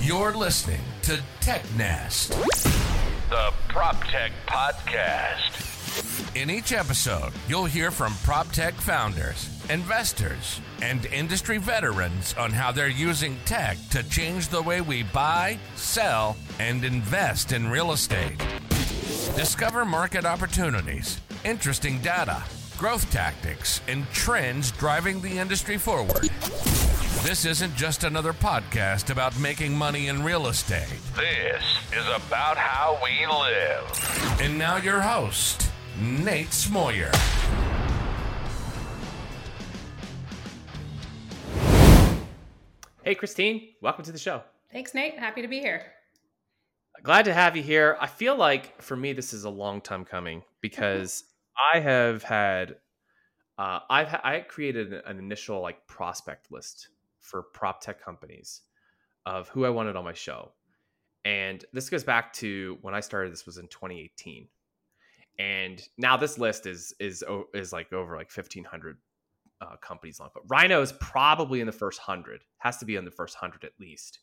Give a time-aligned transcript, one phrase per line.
[0.00, 2.30] You're listening to Tech Nest,
[3.28, 6.34] the Prop Tech Podcast.
[6.34, 12.72] In each episode, you'll hear from prop tech founders, investors, and industry veterans on how
[12.72, 18.36] they're using tech to change the way we buy, sell, and invest in real estate.
[19.36, 22.42] Discover market opportunities, interesting data,
[22.76, 26.28] growth tactics, and trends driving the industry forward.
[27.22, 30.88] This isn't just another podcast about making money in real estate.
[31.14, 31.62] This
[31.92, 34.40] is about how we live.
[34.40, 37.14] And now, your host, Nate Smoyer.
[43.04, 44.42] Hey, Cristine, welcome to the show.
[44.72, 45.18] Thanks, Nate.
[45.18, 45.92] Happy to be here.
[47.02, 47.98] Glad to have you here.
[48.00, 51.24] I feel like for me, this is a long time coming because
[51.74, 52.76] I have had,
[53.58, 56.88] uh, I've ha- I created an initial like prospect list
[57.30, 58.62] for prop tech companies
[59.26, 60.52] of who I wanted on my show,
[61.24, 63.32] and this goes back to when I started.
[63.32, 64.48] This was in 2018,
[65.38, 67.22] and now this list is is
[67.54, 68.96] is like over like 1500
[69.62, 73.04] uh, companies long but rhino is probably in the first 100 has to be in
[73.04, 74.20] the first 100 at least.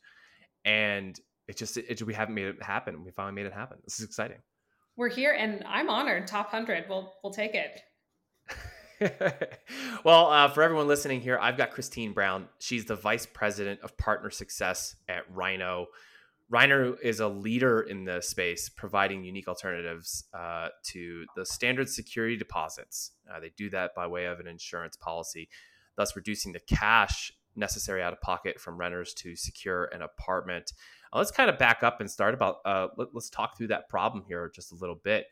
[0.65, 3.03] And it just it, we haven't made it happen.
[3.03, 3.77] We finally made it happen.
[3.83, 4.39] This is exciting.
[4.97, 7.81] We're here and i'm honored top 100 we'll we'll take it
[10.03, 13.95] well uh, for everyone listening here i've got cristine brown she's the vice president of
[13.97, 15.87] partner success at rhino
[16.49, 22.37] Rhino is a leader in the space, providing unique alternatives uh, to the standard security
[22.37, 23.11] deposits.
[23.29, 25.49] Uh, they do that by way of an insurance policy,
[25.97, 30.71] thus reducing the cash necessary out of pocket from renters to secure an apartment.
[31.11, 32.57] Uh, let's kind of back up and start about.
[32.63, 35.25] Uh, let, us talk through that problem here just a little bit.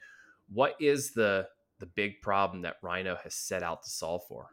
[0.49, 1.47] What is the
[1.79, 4.47] the big problem that Rhino has set out to solve for?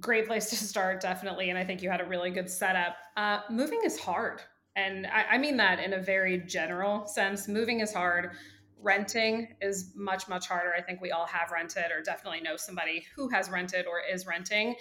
[0.00, 1.50] Great place to start, definitely.
[1.50, 2.96] And I think you had a really good setup.
[3.16, 4.40] Uh, moving is hard
[4.76, 7.48] and I, I mean that in a very general sense.
[7.48, 8.32] Moving is hard.
[8.80, 10.74] Renting is much, much harder.
[10.74, 14.26] I think we all have rented or definitely know somebody who has rented or is
[14.26, 14.74] renting.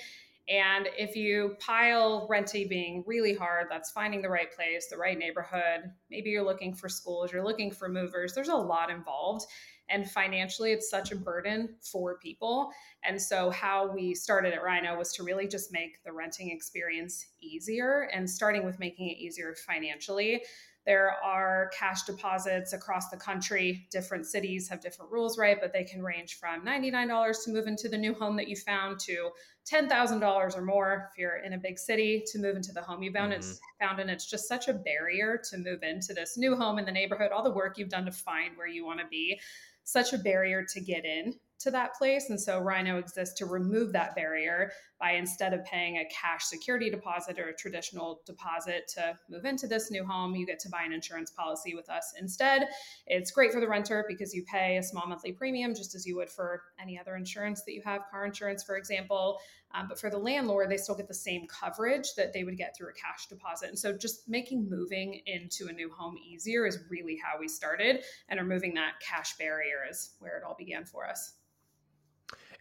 [0.50, 5.18] And if you pile renting being really hard, that's finding the right place, the right
[5.18, 5.92] neighborhood.
[6.10, 8.34] Maybe you're looking for schools, you're looking for movers.
[8.34, 9.46] There's a lot involved.
[9.90, 12.72] And financially, it's such a burden for people.
[13.04, 17.28] And so, how we started at Rhino was to really just make the renting experience
[17.42, 20.42] easier and starting with making it easier financially.
[20.86, 23.88] There are cash deposits across the country.
[23.90, 25.58] Different cities have different rules, right?
[25.60, 29.00] But they can range from $99 to move into the new home that you found
[29.02, 29.30] to
[29.72, 33.14] $10,000 or more if you're in a big city to move into the home you
[33.14, 33.32] found.
[33.32, 33.40] Mm-hmm.
[33.40, 36.86] It's found, and it's just such a barrier to move into this new home in
[36.86, 39.40] the neighborhood, all the work you've done to find where you want to be
[39.84, 42.30] such a barrier to get in to that place.
[42.30, 44.72] And so Rhino exists to remove that barrier
[45.04, 49.68] by instead of paying a cash security deposit or a traditional deposit to move into
[49.68, 52.70] this new home, you get to buy an insurance policy with us instead.
[53.06, 56.16] It's great for the renter because you pay a small monthly premium just as you
[56.16, 59.40] would for any other insurance that you have, car insurance, for example.
[59.74, 62.74] Um, but for the landlord, they still get the same coverage that they would get
[62.74, 63.68] through a cash deposit.
[63.68, 68.06] And so just making moving into a new home easier is really how we started.
[68.30, 71.34] And removing that cash barrier is where it all began for us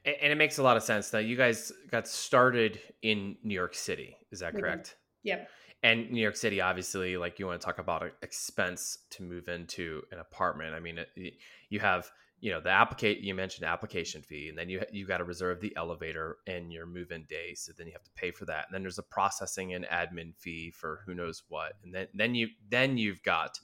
[0.05, 1.13] and it makes a lot of sense.
[1.13, 4.17] Now, you guys got started in New York City.
[4.31, 4.97] Is that correct?
[5.23, 5.49] Yep.
[5.85, 10.03] And New York City, obviously, like you want to talk about expense to move into
[10.13, 10.75] an apartment.
[10.75, 11.35] I mean, it,
[11.71, 12.09] you have,
[12.41, 13.19] you know, the applicate.
[13.19, 16.87] You mentioned application fee, and then you you got to reserve the elevator and your
[16.87, 17.55] move-in day.
[17.55, 20.37] So then you have to pay for that, and then there's a processing and admin
[20.37, 23.59] fee for who knows what, and then then you then you've got,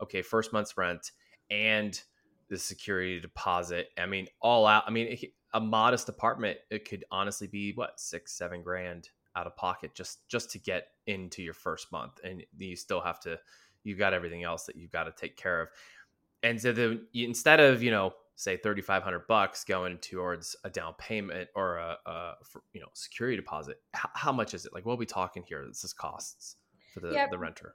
[0.00, 1.12] okay, first month's rent
[1.50, 2.02] and
[2.48, 3.88] the security deposit.
[3.98, 4.84] I mean, all out.
[4.86, 5.18] I mean,
[5.54, 10.28] a modest apartment, it could honestly be what six, seven grand out of pocket just
[10.28, 13.38] just to get into your first month, and you still have to.
[13.84, 15.68] You've got everything else that you've got to take care of,
[16.42, 21.48] and so the instead of you know say 3500 bucks going towards a down payment
[21.56, 24.72] or a, a for, you know security deposit how, how, much is it?
[24.72, 25.64] Like what are we talking here?
[25.66, 26.56] This is costs
[26.94, 27.74] for the, the renter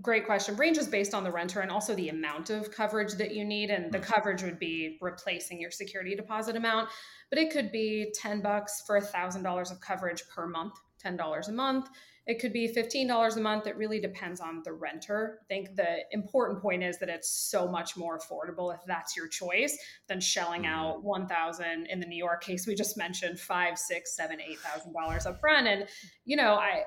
[0.00, 0.56] Great question.
[0.56, 3.70] Range is based on the renter and also the amount of coverage that you need.
[3.70, 4.02] And the mm.
[4.02, 6.88] coverage would be replacing your security deposit amount,
[7.28, 11.48] but it could be 10 bucks for a thousand dollars of coverage per month, $10
[11.48, 11.88] a month.
[12.26, 13.66] It could be $15 a month.
[13.66, 15.40] It really depends on the renter.
[15.42, 19.28] I think the important point is that it's so much more affordable if that's your
[19.28, 19.76] choice
[20.08, 20.72] than shelling mm-hmm.
[20.72, 24.94] out 1000 in the New York case we just mentioned, five, six, seven, eight thousand
[24.94, 25.66] dollars up front.
[25.66, 25.86] And,
[26.24, 26.84] you know, I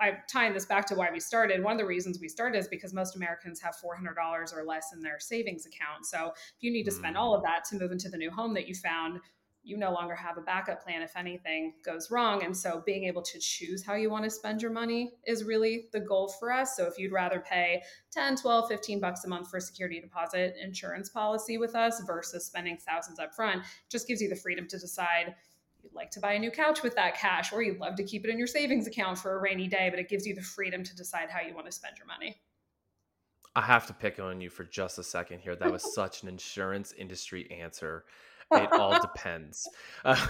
[0.00, 1.62] I'm tying this back to why we started.
[1.62, 5.00] One of the reasons we started is because most Americans have $400 or less in
[5.00, 6.06] their savings account.
[6.06, 7.44] So if you need to spend all of mm.
[7.44, 9.20] that to move into the new home that you found,
[9.66, 12.44] you no longer have a backup plan if anything goes wrong.
[12.44, 15.88] And so being able to choose how you want to spend your money is really
[15.92, 16.76] the goal for us.
[16.76, 17.82] So if you'd rather pay
[18.12, 22.46] 10, 12, 15 bucks a month for a security deposit insurance policy with us versus
[22.46, 25.34] spending thousands up front, just gives you the freedom to decide
[25.86, 28.24] you'd like to buy a new couch with that cash or you'd love to keep
[28.24, 30.82] it in your savings account for a rainy day, but it gives you the freedom
[30.82, 32.36] to decide how you want to spend your money.
[33.54, 35.54] I have to pick on you for just a second here.
[35.54, 38.04] That was such an insurance industry answer.
[38.52, 39.68] It all depends.
[40.04, 40.16] Uh,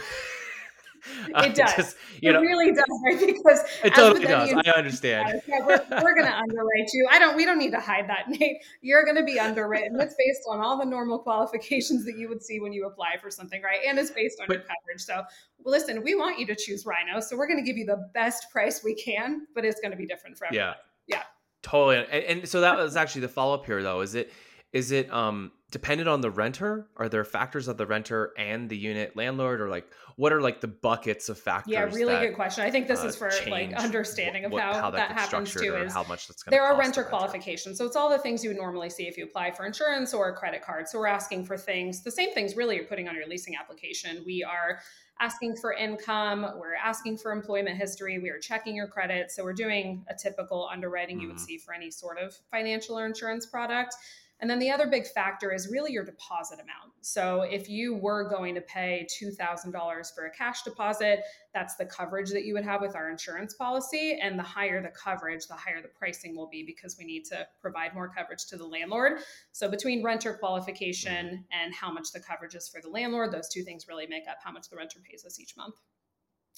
[1.29, 1.75] it does.
[1.75, 3.19] Just, it know, really does, right?
[3.19, 4.53] Because it totally does.
[4.53, 5.43] I understand.
[5.47, 7.09] Yeah, we're, we're going to underwrite you.
[7.11, 7.37] I don't.
[7.37, 8.59] We don't need to hide that, Nate.
[8.81, 10.01] You're going to be underwritten.
[10.01, 13.31] It's based on all the normal qualifications that you would see when you apply for
[13.31, 13.81] something, right?
[13.87, 15.01] And it's based on but, your coverage.
[15.01, 15.23] So,
[15.59, 18.09] well, listen, we want you to choose Rhino, so we're going to give you the
[18.15, 20.75] best price we can, but it's going to be different for everyone.
[21.07, 21.17] Yeah.
[21.19, 21.23] Yeah.
[21.63, 21.97] Totally.
[21.97, 24.01] And, and so that was actually the follow up here, though.
[24.01, 24.33] Is it
[24.73, 26.89] is it um dependent on the renter?
[26.97, 30.61] Are there factors of the renter and the unit landlord, or like what are like
[30.61, 31.73] the buckets of factors?
[31.73, 32.65] Yeah, really that, good question.
[32.65, 35.53] I think this uh, is for like understanding of what, how, how, that, that happens
[35.53, 35.75] too.
[35.75, 38.51] Is how much that's going there are renter qualifications, so it's all the things you
[38.51, 40.89] would normally see if you apply for insurance or a credit card.
[40.89, 44.23] So we're asking for things, the same things really you're putting on your leasing application.
[44.25, 44.79] We are
[45.19, 49.31] asking for income, we're asking for employment history, we are checking your credit.
[49.31, 51.23] So we're doing a typical underwriting mm-hmm.
[51.23, 51.45] you would mm-hmm.
[51.45, 53.95] see for any sort of financial or insurance product.
[54.41, 56.93] And then the other big factor is really your deposit amount.
[57.01, 61.21] So if you were going to pay $2,000 for a cash deposit,
[61.55, 64.19] that's the coverage that you would have with our insurance policy.
[64.21, 67.47] And the higher the coverage, the higher the pricing will be because we need to
[67.63, 69.21] provide more coverage to the landlord.
[69.53, 71.65] So between renter qualification mm-hmm.
[71.65, 74.37] and how much the coverage is for the landlord, those two things really make up
[74.45, 75.77] how much the renter pays us each month.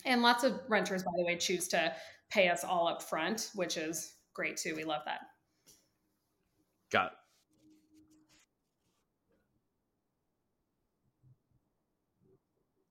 [0.05, 1.93] And lots of renters, by the way, choose to
[2.31, 4.75] pay us all up front, which is great too.
[4.75, 5.21] We love that.
[6.91, 7.13] Got it.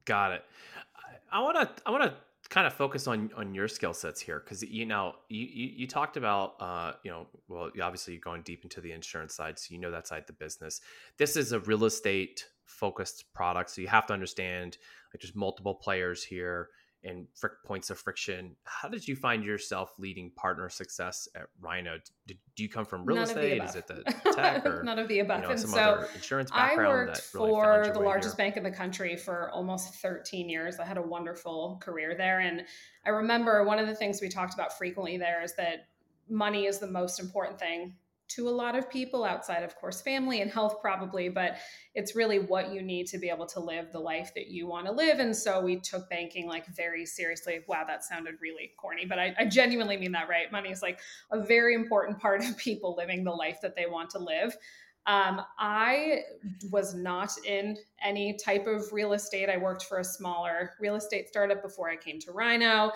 [0.07, 0.43] Got it.
[1.31, 2.13] I want to I want to
[2.49, 5.87] kind of focus on on your skill sets here because you know you, you, you
[5.87, 9.73] talked about uh you know well obviously you're going deep into the insurance side so
[9.73, 10.79] you know that side of the business
[11.17, 14.77] this is a real estate focused product so you have to understand
[15.13, 16.69] like there's multiple players here
[17.03, 18.55] and fric- points of friction.
[18.63, 21.99] How did you find yourself leading partner success at Rhino?
[22.25, 23.63] Did, do you come from real None estate?
[23.63, 24.03] Is it the
[24.33, 25.41] tech or none of the above?
[25.41, 28.45] You know, and so insurance background I worked really for the largest here?
[28.45, 30.79] bank in the country for almost 13 years.
[30.79, 32.63] I had a wonderful career there, and
[33.05, 35.87] I remember one of the things we talked about frequently there is that
[36.29, 37.95] money is the most important thing
[38.29, 41.57] to a lot of people outside of course family and health probably but
[41.95, 44.85] it's really what you need to be able to live the life that you want
[44.85, 49.05] to live and so we took banking like very seriously wow that sounded really corny
[49.05, 50.99] but I, I genuinely mean that right money is like
[51.31, 54.55] a very important part of people living the life that they want to live
[55.07, 56.23] um, I
[56.69, 59.49] was not in any type of real estate.
[59.49, 62.91] I worked for a smaller real estate startup before I came to Rhino.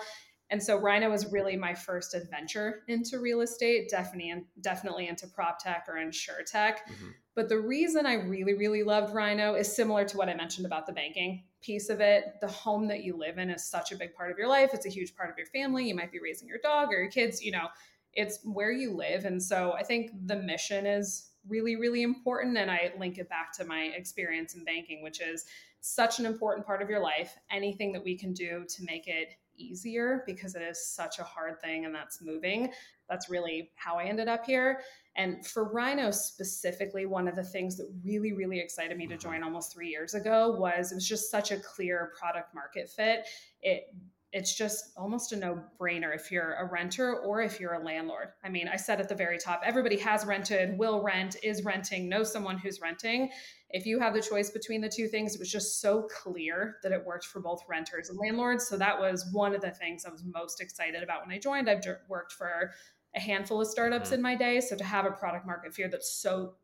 [0.52, 5.58] And so Rhino was really my first adventure into real estate, definitely definitely into prop
[5.58, 6.86] tech or insure tech.
[6.86, 7.08] Mm-hmm.
[7.34, 10.86] But the reason I really, really loved Rhino is similar to what I mentioned about
[10.86, 12.34] the banking piece of it.
[12.42, 14.74] The home that you live in is such a big part of your life.
[14.74, 15.88] It's a huge part of your family.
[15.88, 17.68] You might be raising your dog or your kids, you know,
[18.12, 19.24] it's where you live.
[19.24, 22.58] And so I think the mission is really, really important.
[22.58, 25.46] And I link it back to my experience in banking, which is
[25.80, 27.34] such an important part of your life.
[27.50, 31.60] Anything that we can do to make it easier because it is such a hard
[31.60, 32.72] thing and that's moving.
[33.08, 34.80] That's really how I ended up here.
[35.16, 39.20] And for Rhino specifically, one of the things that really, really excited me to mm-hmm.
[39.20, 43.26] join almost three years ago was it was just such a clear product market fit.
[43.60, 43.94] It
[44.32, 48.28] it's just almost a no brainer if you're a renter or if you're a landlord.
[48.42, 52.08] I mean, I said at the very top, everybody has rented, will rent, is renting,
[52.08, 53.30] knows someone who's renting.
[53.72, 56.92] If you have the choice between the two things, it was just so clear that
[56.92, 58.68] it worked for both renters and landlords.
[58.68, 61.70] So that was one of the things I was most excited about when I joined.
[61.70, 62.72] I've worked for
[63.16, 64.16] a handful of startups mm-hmm.
[64.16, 64.60] in my day.
[64.60, 66.54] So to have a product market fear that's so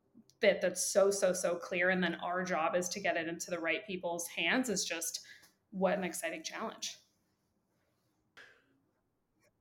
[0.40, 1.90] fit that's so, so, so clear.
[1.90, 5.20] And then our job is to get it into the right people's hands is just
[5.70, 6.96] what an exciting challenge.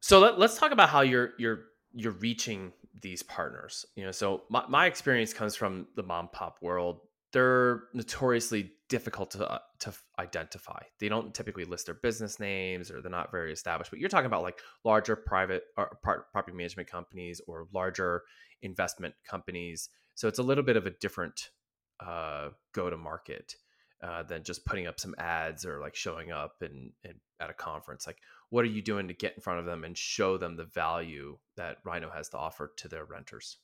[0.02, 3.86] So let, us talk about how you're you're you're reaching these partners.
[3.96, 7.02] You know, so my, my experience comes from the mom pop world.
[7.34, 10.82] They're notoriously difficult to uh, to identify.
[11.00, 13.92] They don't typically list their business names or they're not very established.
[13.92, 18.24] But you're talking about like larger private or property management companies or larger
[18.62, 19.90] investment companies.
[20.16, 21.50] So it's a little bit of a different
[22.00, 23.56] uh, go to market
[24.02, 27.54] uh, than just putting up some ads or like showing up and, and at a
[27.54, 28.08] conference.
[28.08, 28.18] Like,
[28.50, 31.38] what are you doing to get in front of them and show them the value
[31.56, 33.58] that Rhino has to offer to their renters?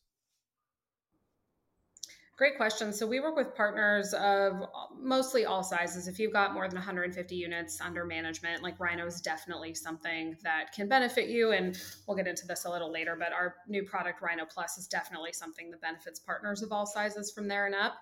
[2.36, 2.92] Great question.
[2.92, 4.64] So we work with partners of
[5.00, 6.08] mostly all sizes.
[6.08, 10.74] If you've got more than 150 units under management, like Rhino is definitely something that
[10.74, 11.52] can benefit you.
[11.52, 14.88] And we'll get into this a little later, but our new product, Rhino Plus, is
[14.88, 17.98] definitely something that benefits partners of all sizes from there and up.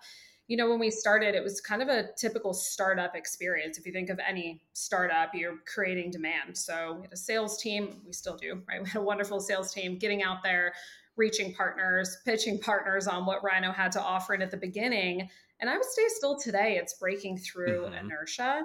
[0.48, 3.78] You know, when we started, it was kind of a typical startup experience.
[3.78, 6.58] If you think of any startup, you're creating demand.
[6.58, 8.82] So we had a sales team, we still do, right?
[8.84, 10.74] We had a wonderful sales team getting out there,
[11.18, 14.34] reaching partners, pitching partners on what Rhino had to offer.
[14.34, 18.06] And at the beginning, and I would say still today, it's breaking through mm-hmm.
[18.06, 18.64] inertia.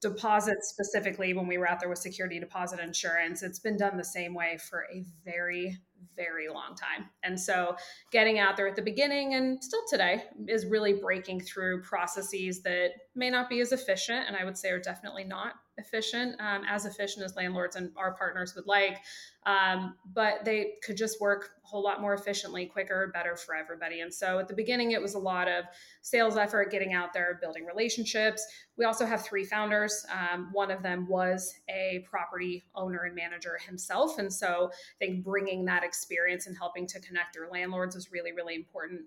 [0.00, 4.04] Deposits specifically, when we were out there with security deposit insurance, it's been done the
[4.04, 5.76] same way for a very,
[6.14, 7.08] very long time.
[7.24, 7.74] And so
[8.12, 12.90] getting out there at the beginning and still today is really breaking through processes that
[13.16, 14.24] may not be as efficient.
[14.28, 18.12] And I would say are definitely not efficient, um, as efficient as landlords and our
[18.12, 18.98] partners would like.
[19.46, 24.00] Um, but they could just work a whole lot more efficiently, quicker, better for everybody.
[24.00, 25.64] And so at the beginning, it was a lot of
[26.02, 28.46] sales effort, getting out there, building relationships.
[28.76, 30.04] We also have three founders.
[30.12, 34.18] Um, one of them was a property owner and manager himself.
[34.18, 38.32] And so I think bringing that experience and helping to connect their landlords was really,
[38.32, 39.02] really important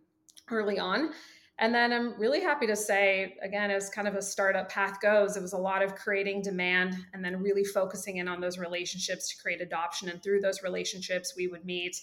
[0.49, 1.11] early on.
[1.59, 5.37] And then I'm really happy to say, again, as kind of a startup path goes,
[5.37, 9.29] it was a lot of creating demand and then really focusing in on those relationships
[9.29, 10.09] to create adoption.
[10.09, 11.95] And through those relationships, we would meet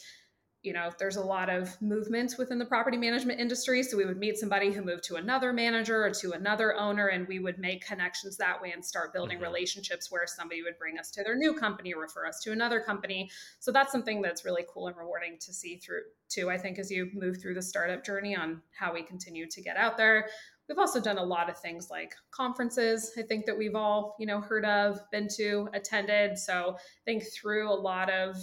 [0.62, 3.82] you know, there's a lot of movement within the property management industry.
[3.82, 7.28] So we would meet somebody who moved to another manager or to another owner, and
[7.28, 9.44] we would make connections that way and start building mm-hmm.
[9.44, 12.80] relationships where somebody would bring us to their new company or refer us to another
[12.80, 13.30] company.
[13.60, 16.90] So that's something that's really cool and rewarding to see through too, I think, as
[16.90, 20.28] you move through the startup journey on how we continue to get out there.
[20.68, 24.26] We've also done a lot of things like conferences, I think that we've all, you
[24.26, 26.36] know, heard of, been to, attended.
[26.36, 28.36] So I think through a lot of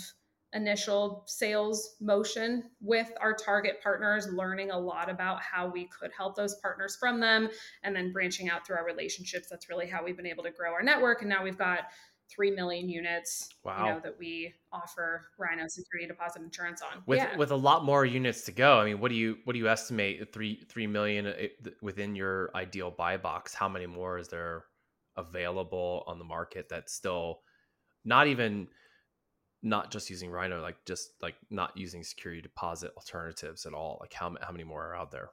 [0.56, 6.36] initial sales motion with our target partners, learning a lot about how we could help
[6.36, 7.50] those partners from them,
[7.84, 9.48] and then branching out through our relationships.
[9.50, 11.22] That's really how we've been able to grow our network.
[11.22, 11.82] And now we've got
[12.28, 13.86] three million units wow.
[13.86, 17.38] you know that we offer rhino security deposit insurance on with yeah.
[17.38, 19.70] with a lot more units to go i mean what do you what do you
[19.70, 21.34] estimate three three million uh,
[21.84, 24.64] within your ideal buy box how many more is there
[25.18, 27.42] available on the market that's still
[28.06, 28.68] not even
[29.66, 33.98] not just using Rhino, like just like not using security deposit alternatives at all?
[34.00, 35.32] Like how how many more are out there?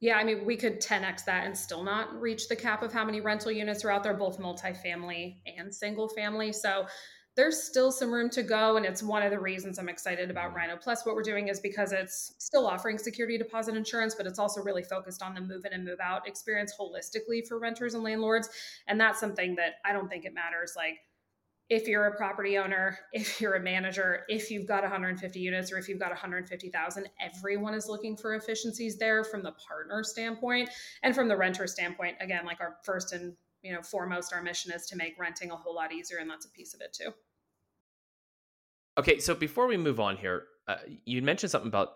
[0.00, 3.04] Yeah, I mean, we could 10x that and still not reach the cap of how
[3.04, 6.52] many rental units are out there, both multifamily and single family.
[6.52, 6.86] So
[7.34, 8.76] there's still some room to go.
[8.76, 10.56] And it's one of the reasons I'm excited about mm-hmm.
[10.56, 11.06] Rhino Plus.
[11.06, 14.82] What we're doing is because it's still offering security deposit insurance, but it's also really
[14.82, 18.48] focused on the move in and move out experience holistically for renters and landlords.
[18.86, 20.74] And that's something that I don't think it matters.
[20.76, 20.98] Like,
[21.70, 25.78] if you're a property owner, if you're a manager, if you've got 150 units or
[25.78, 30.70] if you've got 150,000, everyone is looking for efficiencies there from the partner standpoint
[31.02, 32.16] and from the renter standpoint.
[32.20, 35.56] Again, like our first and you know foremost, our mission is to make renting a
[35.56, 37.12] whole lot easier, and that's a piece of it too.
[38.96, 41.90] Okay, so before we move on here, uh, you mentioned something about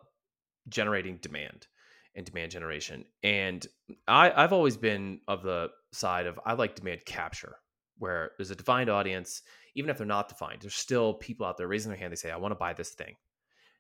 [0.69, 1.67] generating demand
[2.15, 3.67] and demand generation, and
[4.07, 7.57] I, I've always been of the side of I like demand capture
[7.99, 9.43] where there's a defined audience,
[9.75, 12.13] even if they're not defined, there's still people out there raising their hand.
[12.13, 13.15] They say, I want to buy this thing.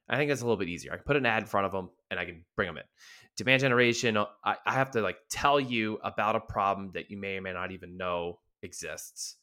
[0.09, 0.93] I think that's a little bit easier.
[0.93, 2.83] I can put an ad in front of them and I can bring them in.
[3.37, 7.17] Demand generation, uh, I, I have to like tell you about a problem that you
[7.17, 9.37] may or may not even know exists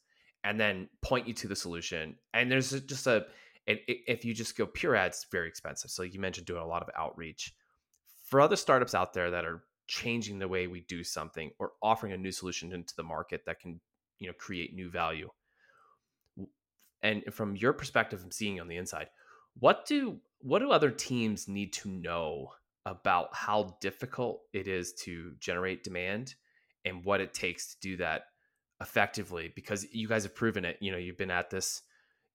[0.44, 2.16] and then point you to the solution.
[2.34, 3.26] And there's just a,
[3.66, 5.90] if you just go pure ads, it's very expensive.
[5.90, 7.54] So you mentioned doing a lot of outreach.
[8.26, 12.12] For other startups out there that are changing the way we do something or offering
[12.12, 13.80] a new solution into the market that can
[14.20, 15.28] you know create new value.
[17.02, 19.08] And from your perspective from seeing on the inside
[19.58, 22.52] what do what do other teams need to know
[22.86, 26.34] about how difficult it is to generate demand
[26.84, 28.22] and what it takes to do that
[28.80, 29.52] effectively?
[29.54, 30.78] Because you guys have proven it.
[30.80, 31.82] You know you've been at this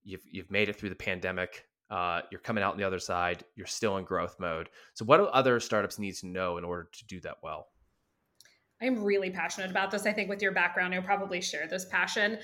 [0.03, 3.43] you've you've made it through the pandemic uh, you're coming out on the other side
[3.55, 4.69] you're still in growth mode.
[4.93, 7.67] So what do other startups need to know in order to do that well
[8.81, 10.05] I'm really passionate about this.
[10.05, 12.37] I think with your background, you'll probably share this passion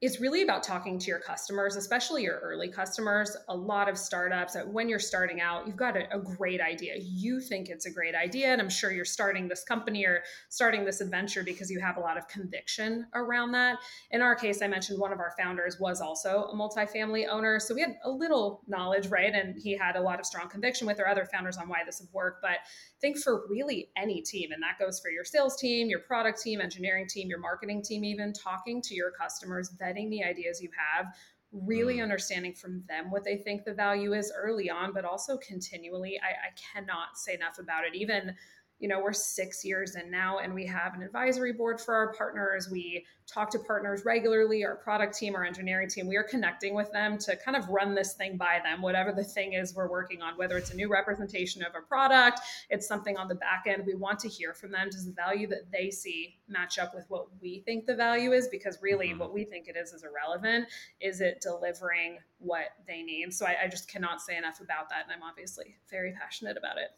[0.00, 3.36] It's really about talking to your customers, especially your early customers.
[3.48, 6.94] A lot of startups, uh, when you're starting out, you've got a, a, great idea.
[6.98, 8.48] You think it's a great idea.
[8.48, 12.00] And I'm sure you're starting this company or starting this adventure because you have a
[12.00, 13.78] lot of conviction around that.
[14.10, 17.60] In our case, I mentioned one of our founders was also a multifamily owner.
[17.60, 19.32] So we had a little knowledge, right?
[19.32, 22.00] And he had a lot of strong conviction with our other founders on why this
[22.00, 22.40] would work.
[22.42, 22.58] But
[23.02, 26.62] think for really any team, and that goes for your sales team, your product team,
[26.62, 31.12] engineering team, your marketing team, even talking to your customers, vetting the ideas you have
[31.52, 32.02] really mm.
[32.02, 36.18] understanding from them what they think the value is early on, but also continually.
[36.22, 37.94] I, I cannot say enough about it.
[37.94, 38.34] Even
[38.82, 42.12] you know, we're six years in now and we have an advisory board for our
[42.14, 42.68] partners.
[42.68, 46.08] We talk to partners regularly, our product team, our engineering team.
[46.08, 49.22] We are connecting with them to kind of run this thing by them, whatever the
[49.22, 53.16] thing is we're working on, whether it's a new representation of a product, it's something
[53.16, 53.84] on the back end.
[53.86, 54.88] We want to hear from them.
[54.90, 58.48] Does the value that they see match up with what we think the value is?
[58.48, 59.20] Because really, mm-hmm.
[59.20, 60.66] what we think it is is irrelevant.
[61.00, 63.32] Is it delivering what they need?
[63.32, 65.04] So I, I just cannot say enough about that.
[65.04, 66.90] And I'm obviously very passionate about it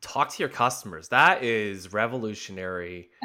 [0.00, 1.08] talk to your customers.
[1.08, 3.10] That is revolutionary.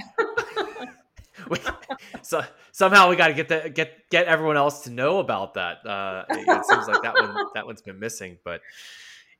[2.21, 5.85] so somehow we got to get the get get everyone else to know about that.
[5.85, 8.61] Uh, it seems like that one that one's been missing, but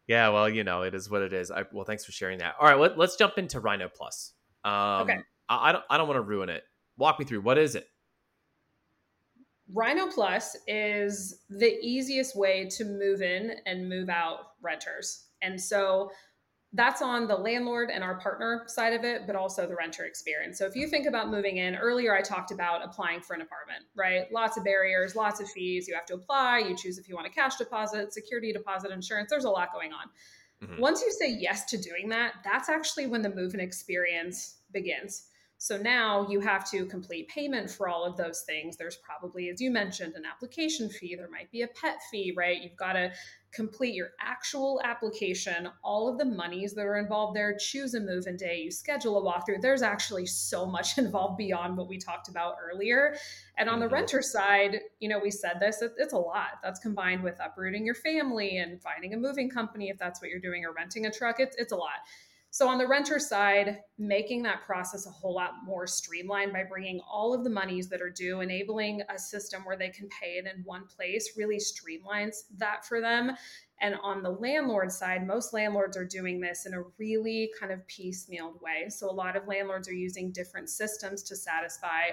[0.07, 1.49] yeah, well, you know, it is what it is.
[1.49, 2.55] I, well, thanks for sharing that.
[2.59, 4.33] All right, let, us jump into Rhino Plus.
[4.65, 5.19] Um, okay.
[5.47, 6.63] I, I don't I don't want to ruin it.
[6.97, 7.41] Walk me through.
[7.41, 7.87] What is it?
[9.71, 15.27] Rhino Plus is the easiest way to move in and move out renters.
[15.41, 16.11] And so
[16.75, 20.57] that's on the landlord and our partner side of it, but also the renter experience.
[20.57, 23.83] So if you think about moving in, earlier I talked about applying for an apartment,
[23.95, 24.31] right?
[24.31, 25.87] Lots of barriers, lots of fees.
[25.87, 29.29] You have to apply, you choose if you want a cash deposit, security deposit, insurance.
[29.29, 30.09] There's a lot going on.
[30.67, 30.81] Mm-hmm.
[30.81, 35.27] Once you say yes to doing that, that's actually when the move in experience begins.
[35.63, 38.75] So now you have to complete payment for all of those things.
[38.75, 41.15] There's probably, as you mentioned, an application fee.
[41.15, 42.61] There might be a pet fee, right?
[42.61, 43.13] You've got to
[43.53, 48.27] complete your actual application, all of the monies that are involved there, choose a move
[48.27, 49.61] in day, you schedule a walkthrough.
[49.61, 53.15] There's actually so much involved beyond what we talked about earlier.
[53.57, 53.93] And on the mm-hmm.
[53.93, 56.59] renter side, you know, we said this, it's a lot.
[56.61, 60.41] That's combined with uprooting your family and finding a moving company if that's what you're
[60.41, 61.39] doing or renting a truck.
[61.39, 61.99] It's, it's a lot.
[62.53, 66.99] So, on the renter side, making that process a whole lot more streamlined by bringing
[66.99, 70.45] all of the monies that are due, enabling a system where they can pay it
[70.45, 73.31] in one place really streamlines that for them.
[73.81, 77.79] And on the landlord side, most landlords are doing this in a really kind of
[77.87, 78.87] piecemealed way.
[78.87, 82.11] So, a lot of landlords are using different systems to satisfy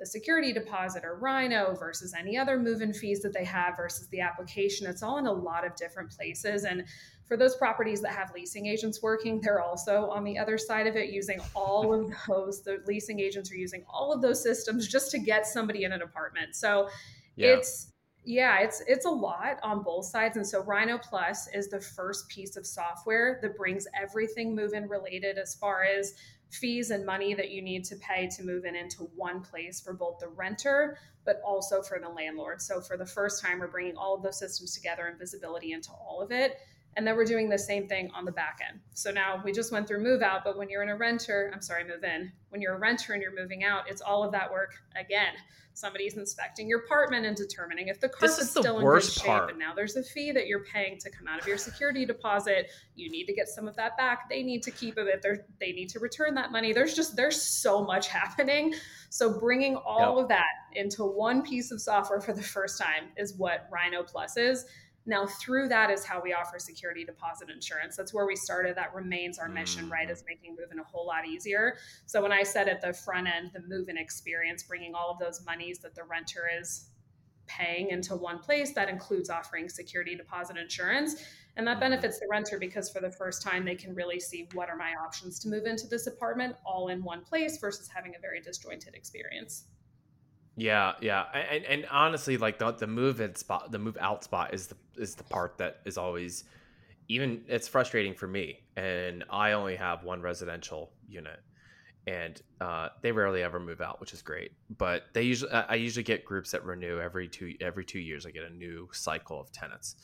[0.00, 4.08] the security deposit or Rhino versus any other move in fees that they have versus
[4.08, 4.86] the application.
[4.86, 6.64] It's all in a lot of different places.
[6.64, 6.84] And
[7.26, 10.96] for those properties that have leasing agents working, they're also on the other side of
[10.96, 12.62] it using all of those.
[12.62, 16.02] The leasing agents are using all of those systems just to get somebody in an
[16.02, 16.54] apartment.
[16.54, 16.88] So
[17.36, 17.54] yeah.
[17.54, 17.88] it's
[18.24, 20.36] yeah, it's it's a lot on both sides.
[20.36, 24.88] And so Rhino Plus is the first piece of software that brings everything move in
[24.88, 26.14] related as far as
[26.50, 29.94] fees and money that you need to pay to move in into one place for
[29.94, 32.60] both the renter but also for the landlord.
[32.60, 35.90] So for the first time, we're bringing all of those systems together and visibility into
[35.92, 36.58] all of it.
[36.96, 38.80] And then we're doing the same thing on the back end.
[38.92, 41.62] So now we just went through move out, but when you're in a renter, I'm
[41.62, 42.30] sorry, move in.
[42.50, 45.32] When you're a renter and you're moving out, it's all of that work again
[45.74, 49.50] somebody's inspecting your apartment and determining if the carpet's still in good shape part.
[49.50, 52.70] and now there's a fee that you're paying to come out of your security deposit
[52.94, 55.46] you need to get some of that back they need to keep of it They're,
[55.60, 58.74] they need to return that money there's just there's so much happening
[59.08, 60.24] so bringing all yep.
[60.24, 64.36] of that into one piece of software for the first time is what rhino plus
[64.36, 64.66] is
[65.04, 67.96] now, through that is how we offer security deposit insurance.
[67.96, 68.76] That's where we started.
[68.76, 70.04] That remains our mission, right?
[70.04, 70.12] Mm-hmm.
[70.12, 71.76] Is making moving a whole lot easier.
[72.06, 75.18] So, when I said at the front end, the move in experience, bringing all of
[75.18, 76.90] those monies that the renter is
[77.48, 81.16] paying into one place, that includes offering security deposit insurance.
[81.56, 81.80] And that mm-hmm.
[81.80, 84.92] benefits the renter because for the first time, they can really see what are my
[85.04, 88.94] options to move into this apartment all in one place versus having a very disjointed
[88.94, 89.64] experience.
[90.56, 94.52] Yeah, yeah, and and honestly, like the the move in spot, the move out spot
[94.52, 96.44] is the is the part that is always
[97.08, 101.40] even it's frustrating for me, and I only have one residential unit,
[102.06, 104.52] and uh, they rarely ever move out, which is great.
[104.76, 108.26] But they usually I usually get groups that renew every two every two years.
[108.26, 109.96] I get a new cycle of tenants,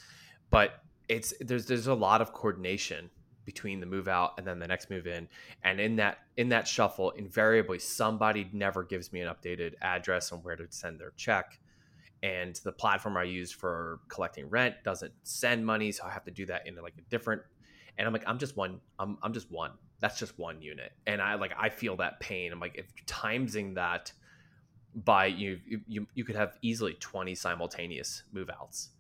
[0.49, 3.11] but it's there's there's a lot of coordination
[3.49, 5.27] between the move out and then the next move in.
[5.65, 10.41] And in that in that shuffle invariably somebody never gives me an updated address on
[10.41, 11.59] where to send their check.
[12.23, 16.31] And the platform i use for collecting rent doesn't send money so i have to
[16.31, 17.41] do that in like a different
[17.97, 19.71] and i'm like i'm just one i'm, I'm just one.
[20.01, 20.93] That's just one unit.
[21.07, 22.53] And i like i feel that pain.
[22.53, 24.13] I'm like if timesing that
[24.95, 28.91] by you you you could have easily 20 simultaneous move outs.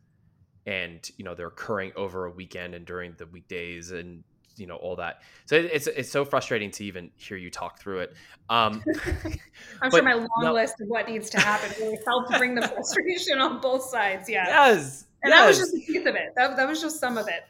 [0.64, 4.22] And you know they're occurring over a weekend and during the weekdays and
[4.58, 5.22] you know all that.
[5.46, 8.14] So it's it's so frustrating to even hear you talk through it.
[8.50, 8.82] Um
[9.82, 10.52] i'm sure my long no.
[10.52, 14.46] list of what needs to happen really helped bring the frustration on both sides yeah.
[14.46, 15.40] Yes and yes.
[15.40, 16.32] that was just a piece of it.
[16.36, 17.42] That, that was just some of it.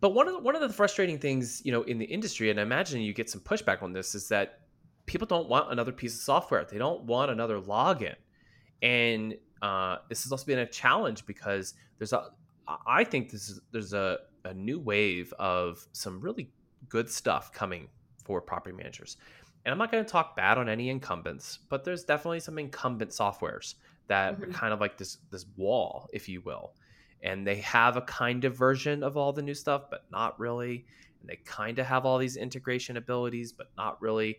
[0.00, 2.58] But one of the, one of the frustrating things you know in the industry and
[2.58, 4.60] i imagine you get some pushback on this is that
[5.06, 6.64] people don't want another piece of software.
[6.64, 8.14] They don't want another login.
[8.80, 12.30] And uh, this has also been a challenge because there's a
[12.86, 16.50] I think this is there's a, a new wave of some really
[16.88, 17.88] good stuff coming
[18.24, 19.16] for property managers.
[19.64, 23.10] And I'm not going to talk bad on any incumbents, but there's definitely some incumbent
[23.10, 23.74] softwares
[24.08, 24.44] that mm-hmm.
[24.44, 26.74] are kind of like this this wall, if you will.
[27.22, 30.84] And they have a kind of version of all the new stuff, but not really.
[31.20, 34.38] And they kind of have all these integration abilities, but not really.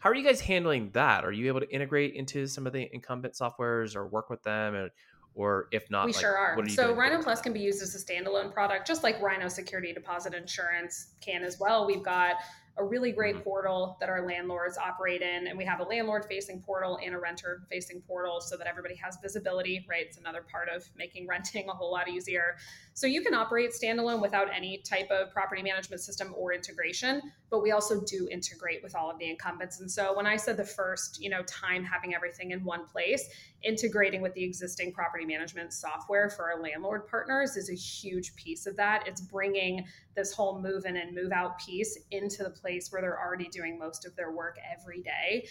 [0.00, 1.24] How are you guys handling that?
[1.24, 4.74] Are you able to integrate into some of the incumbent softwares or work with them?
[4.74, 4.90] And
[5.34, 6.68] or if not, we like, sure are.
[6.68, 10.34] so Rhino Plus can be used as a standalone product, just like Rhino Security Deposit
[10.34, 11.86] Insurance can as well.
[11.86, 12.36] We've got
[12.76, 13.44] a really great mm-hmm.
[13.44, 15.46] portal that our landlords operate in.
[15.46, 18.96] And we have a landlord facing portal and a renter facing portal so that everybody
[18.96, 20.06] has visibility, right?
[20.06, 22.56] It's another part of making renting a whole lot easier.
[22.92, 27.62] So you can operate standalone without any type of property management system or integration, but
[27.62, 29.80] we also do integrate with all of the incumbents.
[29.80, 33.28] And so when I said the first, you know, time having everything in one place,
[33.64, 38.66] integrating with the existing property management software for our landlord partners is a huge piece
[38.66, 39.06] of that.
[39.08, 39.84] It's bringing
[40.14, 43.78] this whole move in and move out piece into the place where they're already doing
[43.78, 45.46] most of their work every day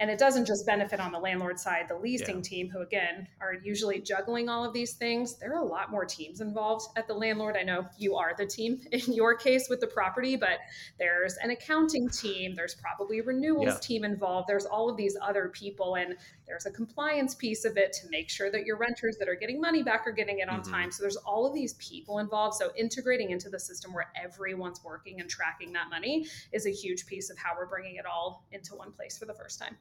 [0.00, 2.42] and it doesn't just benefit on the landlord side the leasing yeah.
[2.42, 6.04] team who again are usually juggling all of these things there are a lot more
[6.04, 9.80] teams involved at the landlord i know you are the team in your case with
[9.80, 10.58] the property but
[10.98, 13.78] there's an accounting team there's probably a renewals yeah.
[13.80, 17.92] team involved there's all of these other people and there's a compliance piece of it
[17.92, 20.60] to make sure that your renters that are getting money back are getting it on
[20.60, 20.72] mm-hmm.
[20.72, 24.82] time so there's all of these people involved so integrating into the system where everyone's
[24.84, 28.46] working and tracking that money is a huge piece of how we're bringing it all
[28.52, 29.76] into one place for the first time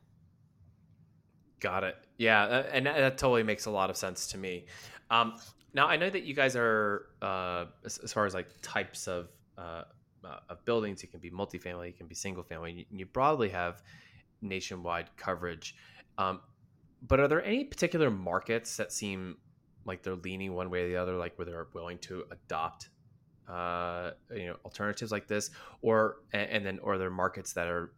[1.59, 1.95] Got it.
[2.17, 4.65] Yeah, and that totally makes a lot of sense to me.
[5.09, 5.35] Um,
[5.73, 9.29] now I know that you guys are, uh, as, as, far as like types of
[9.57, 9.83] uh,
[10.23, 12.71] uh, of buildings, it can be multifamily, it can be single family.
[12.71, 13.81] You, you broadly have
[14.41, 15.75] nationwide coverage.
[16.17, 16.41] Um,
[17.07, 19.37] but are there any particular markets that seem
[19.85, 22.89] like they're leaning one way or the other, like where they're willing to adopt,
[23.47, 27.67] uh, you know, alternatives like this, or and, and then or are there markets that
[27.67, 27.93] are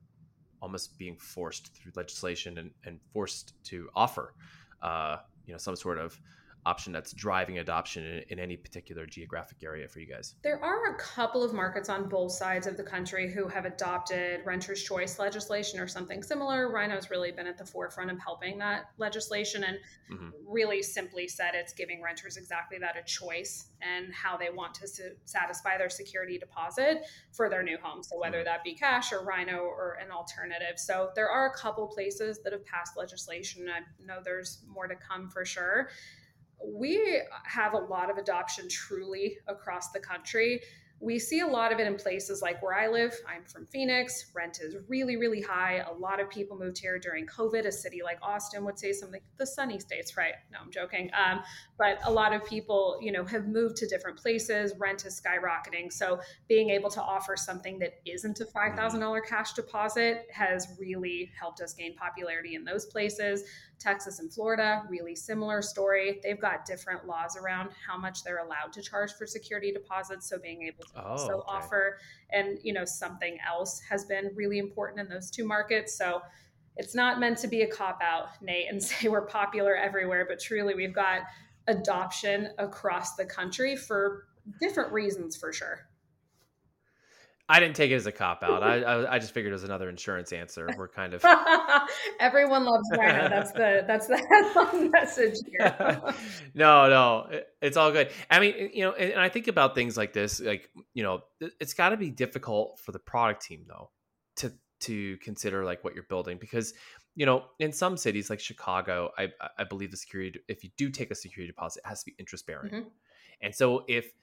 [0.61, 4.33] almost being forced through legislation and, and forced to offer,
[4.81, 6.19] uh, you know, some sort of
[6.65, 10.35] option that's driving adoption in, in, any particular geographic area for you guys?
[10.43, 14.41] There are a couple of markets on both sides of the country who have adopted
[14.45, 16.71] renter's choice legislation or something similar.
[16.71, 19.77] Rhino's really been at the forefront of helping that legislation and
[20.11, 20.29] mm-hmm.
[20.47, 24.87] really simply said it's giving renters exactly that a choice and how they want to
[24.87, 28.03] su- satisfy their security deposit for their new home.
[28.03, 28.45] So whether mm-hmm.
[28.45, 30.77] that be cash or Rhino or an alternative.
[30.77, 33.67] So there are a couple places that have passed legislation.
[33.69, 35.89] I know there's more to come for sure
[36.65, 40.61] we have a lot of adoption truly across the country.
[41.01, 43.13] We see a lot of it in places like where I live.
[43.27, 44.31] I'm from Phoenix.
[44.35, 45.83] Rent is really, really high.
[45.89, 47.65] A lot of people moved here during COVID.
[47.65, 50.33] A city like Austin would say something, like the sunny states, right?
[50.51, 51.09] No, I'm joking.
[51.13, 51.41] Um,
[51.77, 54.73] but a lot of people, you know, have moved to different places.
[54.77, 55.91] Rent is skyrocketing.
[55.91, 61.61] So being able to offer something that isn't a $5,000 cash deposit has really helped
[61.61, 63.43] us gain popularity in those places.
[63.79, 66.19] Texas and Florida, really similar story.
[66.21, 70.27] They've got different laws around how much they're allowed to charge for security deposits.
[70.29, 71.43] So being able to oh, also okay.
[71.47, 71.97] offer
[72.31, 75.97] and you know something else has been really important in those two markets.
[75.97, 76.21] So
[76.77, 80.39] it's not meant to be a cop out, Nate, and say we're popular everywhere, but
[80.39, 81.21] truly we've got
[81.67, 84.25] adoption across the country for
[84.59, 85.88] different reasons for sure.
[87.51, 88.61] I didn't take it as a cop out.
[88.61, 90.69] I, I, I just figured it was another insurance answer.
[90.77, 91.25] We're kind of
[92.19, 93.27] everyone loves Rhino.
[93.27, 95.75] That's the that's the headline message here.
[96.53, 98.11] no, no, it's all good.
[98.29, 100.39] I mean, you know, and I think about things like this.
[100.39, 101.21] Like, you know,
[101.59, 103.89] it's got to be difficult for the product team though
[104.37, 106.73] to to consider like what you're building because
[107.15, 110.91] you know in some cities like Chicago, I I believe the security if you do
[110.91, 112.87] take a security deposit, it has to be interest bearing, mm-hmm.
[113.41, 114.13] and so if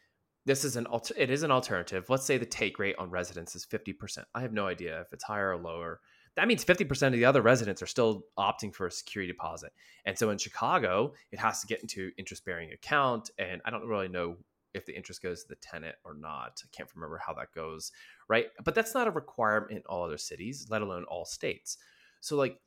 [0.46, 2.06] this is an alter- it is an alternative.
[2.08, 4.24] Let's say the take rate on residents is 50%.
[4.34, 6.00] I have no idea if it's higher or lower.
[6.36, 9.72] That means 50% of the other residents are still opting for a security deposit.
[10.04, 13.86] And so in Chicago, it has to get into interest bearing account and I don't
[13.86, 14.36] really know
[14.72, 16.62] if the interest goes to the tenant or not.
[16.62, 17.92] I can't remember how that goes,
[18.28, 18.46] right?
[18.62, 21.78] But that's not a requirement in all other cities, let alone all states.
[22.20, 22.60] So like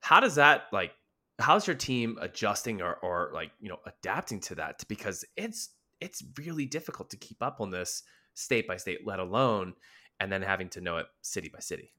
[0.00, 0.92] how does that like
[1.38, 5.70] how's your team adjusting or, or like you know adapting to that because it's
[6.00, 8.02] it's really difficult to keep up on this
[8.34, 9.74] state by state, let alone
[10.20, 11.92] and then having to know it city by city.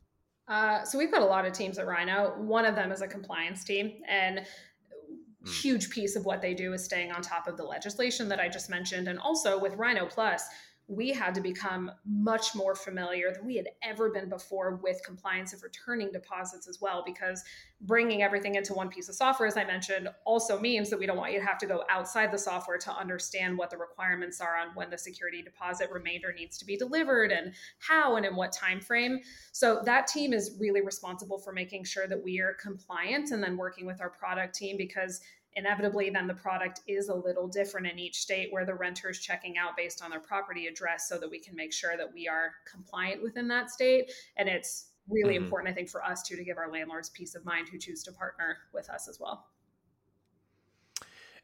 [0.47, 2.33] Uh, so we've got a lot of teams at Rhino.
[2.37, 5.61] One of them is a compliance team, and mm.
[5.61, 8.47] huge piece of what they do is staying on top of the legislation that I
[8.47, 9.07] just mentioned.
[9.07, 10.43] And also with Rhino Plus,
[10.87, 15.51] we had to become much more familiar than we had ever been before with compliance
[15.51, 17.43] of returning deposits as well because
[17.81, 21.17] bringing everything into one piece of software as i mentioned also means that we don't
[21.17, 24.55] want you to have to go outside the software to understand what the requirements are
[24.55, 28.51] on when the security deposit remainder needs to be delivered and how and in what
[28.53, 29.19] time frame
[29.51, 33.57] so that team is really responsible for making sure that we are compliant and then
[33.57, 35.19] working with our product team because
[35.57, 39.19] inevitably then the product is a little different in each state where the renter is
[39.19, 42.27] checking out based on their property address so that we can make sure that we
[42.27, 44.11] are compliant within that state.
[44.37, 45.45] And it's really mm-hmm.
[45.45, 48.03] important i think for us too to give our landlords peace of mind who choose
[48.03, 49.47] to partner with us as well.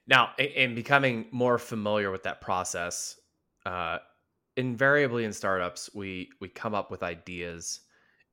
[0.05, 3.17] Now in becoming more familiar with that process
[3.65, 3.99] uh,
[4.57, 7.81] invariably in startups we we come up with ideas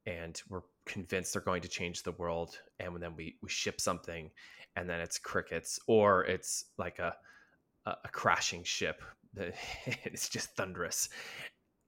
[0.05, 2.59] and we're convinced they're going to change the world.
[2.79, 4.31] And then we we ship something
[4.81, 7.15] and then it's crickets or it's like a
[7.87, 9.03] a, crashing ship
[10.05, 11.09] it's just thunderous.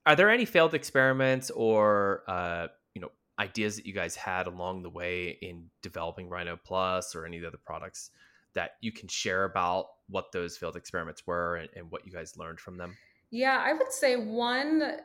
[0.06, 4.82] Are there any failed experiments or uh, you know ideas that you guys had along
[4.82, 8.10] the way in developing rhino plus or any of the other products
[8.54, 12.36] that you can share about what those failed experiments were and, and what you guys
[12.36, 12.96] learned from them?
[13.30, 14.98] Yeah i would say one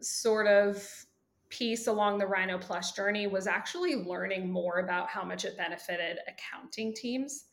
[0.00, 0.82] sort of
[1.48, 6.18] piece along the Rhino Plus journey was actually learning more about how much it benefited
[6.26, 7.46] accounting teams.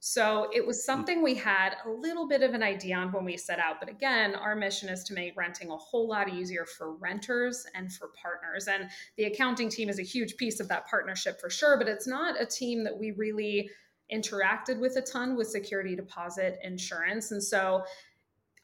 [0.00, 0.86] So it was hmm.
[0.86, 3.76] something we had a little bit of an idea on when we set out.
[3.80, 7.92] But again, our mission is to make renting a whole lot easier for renters and
[7.92, 8.68] for partners.
[8.68, 12.06] And the accounting team is a huge piece of that partnership for sure, but it's
[12.06, 13.70] not a team that we really
[14.12, 17.30] interacted with a ton with security deposit insurance.
[17.32, 17.84] And so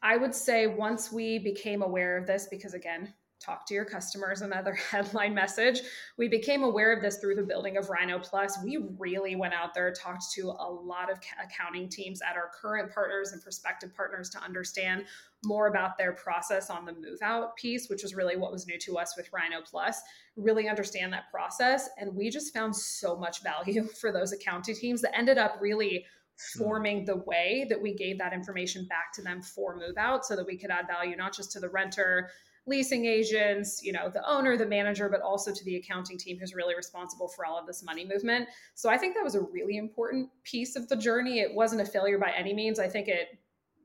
[0.01, 3.13] I would say once we became aware of this, because again,
[3.45, 5.81] talk to your customers another headline message.
[6.17, 8.57] We became aware of this through the building of rhino plus.
[8.63, 12.93] We really went out there talked to a lot of accounting teams at our current
[12.93, 15.05] partners and prospective partners to understand
[15.43, 18.79] more about their process on the move out piece which was really what was new
[18.79, 20.01] to us with rhino plus
[20.35, 21.89] really understand that process.
[21.97, 26.05] And we just found so much value for those accounting teams that ended up really
[26.53, 26.59] hmm.
[26.59, 30.35] forming the way that we gave that information back to them for move out so
[30.35, 32.29] that we could add value not just to the renter
[32.67, 36.55] leasing agents, you know, the owner, the manager, but also to the accounting team who's
[36.55, 38.47] really responsible for all of this money movement.
[38.73, 41.39] So I think that was a really important piece of the journey.
[41.39, 42.79] It wasn't a failure by any means.
[42.79, 43.37] I think it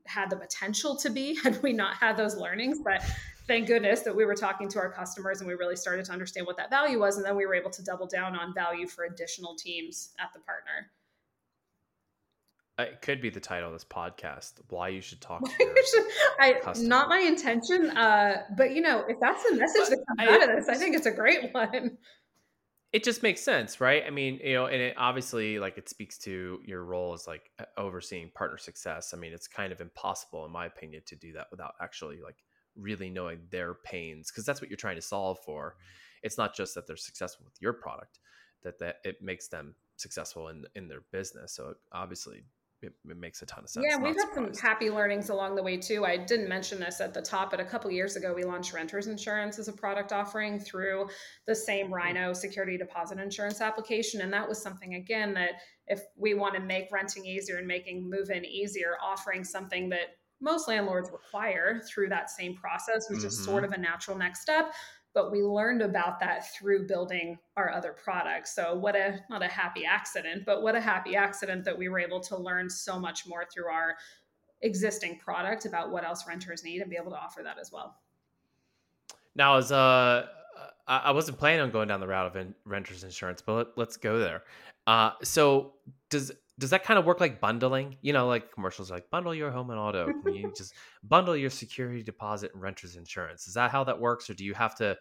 [0.07, 3.05] had the potential to be had we not had those learnings, but
[3.47, 6.47] thank goodness that we were talking to our customers and we really started to understand
[6.47, 9.05] what that value was and then we were able to double down on value for
[9.05, 10.91] additional teams at the partner.
[12.83, 14.55] It could be the title of this podcast.
[14.69, 15.75] Why you should talk to your
[16.41, 20.35] I, Not my intention, uh, but you know, if that's the message that comes I,
[20.35, 21.99] out of this, I think it's a great one.
[22.93, 24.03] It just makes sense, right?
[24.05, 27.49] I mean, you know, and it obviously like it speaks to your role as like
[27.77, 29.15] overseeing partner success.
[29.15, 32.43] I mean, it's kind of impossible, in my opinion, to do that without actually like
[32.75, 35.77] really knowing their pains because that's what you're trying to solve for.
[36.25, 38.19] It's not just that they're successful with your product,
[38.65, 41.53] that that it makes them successful in in their business.
[41.53, 42.43] So obviously
[42.83, 43.87] it, it, makes a ton of sense.
[43.89, 46.05] Yeah, we've had some happy learnings along the way too.
[46.05, 49.07] I didn't mention this at the top, but a couple years ago, we launched renters
[49.07, 51.09] insurance as a product offering through
[51.47, 51.95] the same mm-hmm.
[51.95, 54.23] Rhino security deposit insurance application.
[54.23, 58.09] And that was something, again, that if we want to make renting easier and making
[58.09, 63.29] move in easier, offering something that most landlords require through that same process which mm-hmm.
[63.29, 64.73] sort of a natural next step
[65.15, 68.55] but we learned about that through building our other products.
[68.55, 71.99] So what a not a happy accident, but what a happy accident that we were
[71.99, 73.97] able to learn so much more through our
[74.63, 77.97] existing product about what else renters need and be able to offer that as well.
[79.35, 80.27] Now, as uh,
[80.87, 83.97] I wasn't planning on going down the route of in- renters insurance, but let, us
[83.97, 84.43] go there.
[84.87, 85.75] Uh, so
[86.09, 87.97] does does that kind of work like bundling?
[88.03, 90.13] You know, like commercials like bundle your home and auto.
[90.23, 93.49] Can you just bundle your security deposit and renters insurance.
[93.49, 94.97] Is that how that works, or do you have to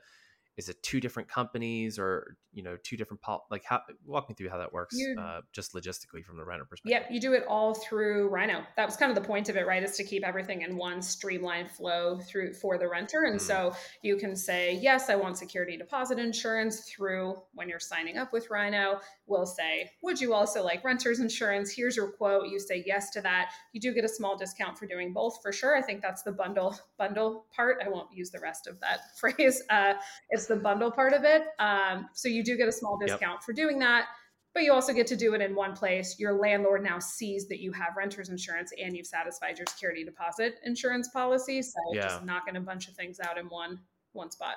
[0.60, 4.36] is it two different companies or you know two different pol- like how walk me
[4.36, 7.06] through how that works uh, just logistically from the renter perspective.
[7.08, 8.62] Yeah you do it all through rhino.
[8.76, 11.02] That was kind of the point of it right is to keep everything in one
[11.02, 13.24] streamlined flow through for the renter.
[13.24, 13.42] And mm.
[13.42, 18.34] so you can say yes i want security deposit insurance through when you're signing up
[18.34, 21.72] with rhino we'll say would you also like renters insurance?
[21.72, 22.50] Here's your quote.
[22.50, 23.52] You say yes to that.
[23.74, 25.78] You do get a small discount for doing both for sure.
[25.78, 27.78] I think that's the bundle bundle part.
[27.86, 29.62] I won't use the rest of that phrase.
[29.70, 29.94] Uh,
[30.30, 31.44] it's the bundle part of it.
[31.60, 33.44] Um, so you do get a small discount yep.
[33.44, 34.08] for doing that,
[34.54, 36.20] but you also get to do it in one place.
[36.20, 40.56] Your landlord now sees that you have renter's insurance and you've satisfied your security deposit
[40.66, 41.62] insurance policy.
[41.62, 42.02] So yeah.
[42.02, 43.80] just knocking a bunch of things out in one
[44.12, 44.56] one spot.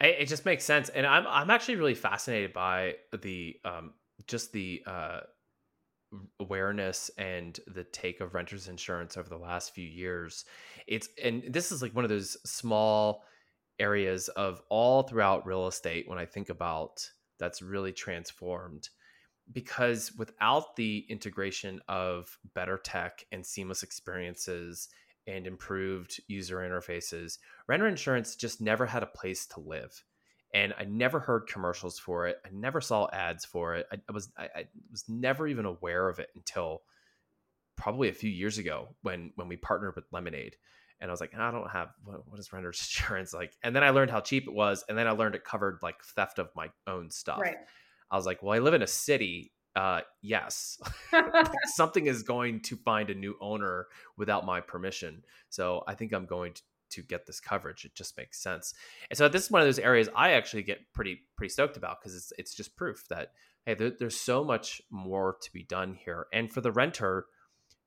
[0.00, 3.94] It just makes sense, and I'm I'm actually really fascinated by the um,
[4.28, 5.20] just the uh,
[6.40, 10.44] awareness and the take of renters insurance over the last few years
[10.86, 13.24] it's and this is like one of those small
[13.78, 18.88] areas of all throughout real estate when i think about that's really transformed
[19.52, 24.88] because without the integration of better tech and seamless experiences
[25.26, 30.04] and improved user interfaces renter insurance just never had a place to live
[30.54, 32.38] and I never heard commercials for it.
[32.44, 33.86] I never saw ads for it.
[33.92, 36.82] I, I was I, I, was never even aware of it until
[37.76, 40.56] probably a few years ago when when we partnered with Lemonade.
[41.00, 43.52] And I was like, I don't have what, what is renter's insurance like?
[43.62, 46.02] And then I learned how cheap it was, and then I learned it covered like
[46.02, 47.40] theft of my own stuff.
[47.40, 47.56] Right.
[48.10, 49.52] I was like, well, I live in a city.
[49.76, 50.78] Uh, yes,
[51.66, 55.22] something is going to find a new owner without my permission.
[55.50, 57.84] So I think I'm going to to get this coverage.
[57.84, 58.74] It just makes sense.
[59.10, 62.00] And so this is one of those areas I actually get pretty pretty stoked about
[62.00, 63.32] because it's it's just proof that
[63.66, 66.26] hey, there, there's so much more to be done here.
[66.32, 67.26] And for the renter,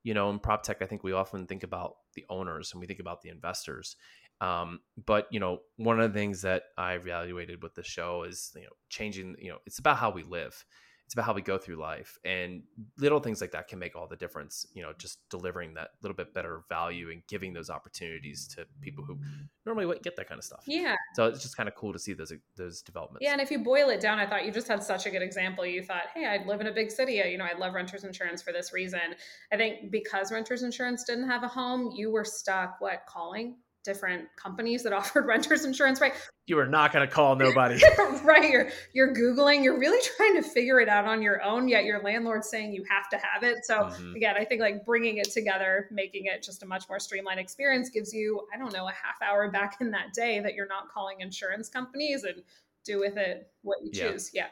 [0.04, 2.86] you know, in prop tech, I think we often think about the owners and we
[2.86, 3.96] think about the investors.
[4.40, 8.52] Um, but you know, one of the things that I evaluated with the show is
[8.56, 9.36] you know changing.
[9.38, 10.64] You know, it's about how we live
[11.12, 12.62] it's about how we go through life and
[12.96, 16.16] little things like that can make all the difference you know just delivering that little
[16.16, 19.18] bit better value and giving those opportunities to people who
[19.66, 20.64] normally wouldn't get that kind of stuff.
[20.66, 20.96] Yeah.
[21.12, 23.20] So it's just kind of cool to see those those developments.
[23.20, 25.20] Yeah and if you boil it down i thought you just had such a good
[25.20, 25.66] example.
[25.66, 28.40] You thought hey I'd live in a big city you know i love renters insurance
[28.40, 29.14] for this reason.
[29.52, 34.28] I think because renters insurance didn't have a home you were stuck what calling different
[34.36, 36.12] companies that offered renters insurance, right?
[36.46, 37.80] You are not going to call nobody.
[38.24, 38.50] right.
[38.50, 42.02] You're, you're Googling, you're really trying to figure it out on your own, yet your
[42.02, 43.64] landlord's saying you have to have it.
[43.64, 44.14] So, mm-hmm.
[44.14, 47.90] again, I think like bringing it together, making it just a much more streamlined experience
[47.90, 50.88] gives you, I don't know, a half hour back in that day that you're not
[50.92, 52.42] calling insurance companies and
[52.84, 54.30] do with it what you choose.
[54.32, 54.46] Yeah.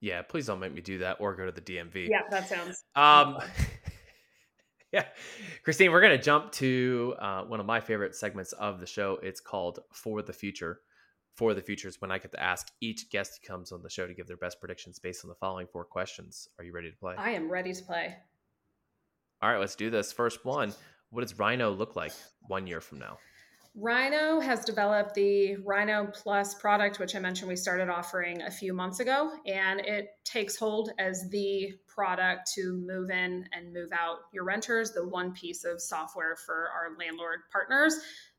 [0.00, 0.22] Yeah.
[0.22, 2.08] Please don't make me do that or go to the DMV.
[2.08, 2.84] Yeah, that sounds.
[2.94, 3.38] Um,
[4.94, 5.06] yeah.
[5.64, 9.18] Cristine, we're going to jump to uh, one of my favorite segments of the show.
[9.24, 10.82] It's called For the Future.
[11.34, 13.90] For the Future is when I get to ask each guest who comes on the
[13.90, 16.48] show to give their best predictions based on the following four questions.
[16.60, 17.16] Are you ready to play?
[17.18, 18.14] I am ready to play.
[19.42, 20.12] All right, let's do this.
[20.12, 20.72] First one
[21.10, 23.18] What does Rhino look like one year from now?
[23.76, 28.72] Rhino has developed the Rhino Plus product, which I mentioned we started offering a few
[28.72, 34.18] months ago, and it takes hold as the product to move in and move out
[34.32, 37.94] your renters, the one piece of software for our landlord partners.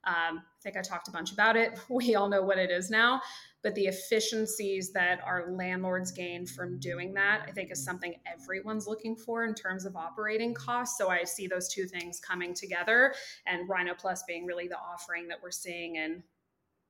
[0.05, 1.77] Um, I think I talked a bunch about it.
[1.89, 3.21] We all know what it is now,
[3.65, 8.85] but the efficiencies that our landlords gain from doing that, I think, is something everyone's
[8.85, 10.99] looking for in terms of operating costs.
[10.99, 13.15] So I see those two things coming together,
[13.47, 16.21] and Rhino Plus being really the offering that we're seeing in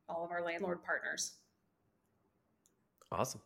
[0.09, 1.35] all of our landlord partners.
[3.09, 3.39] Awesome.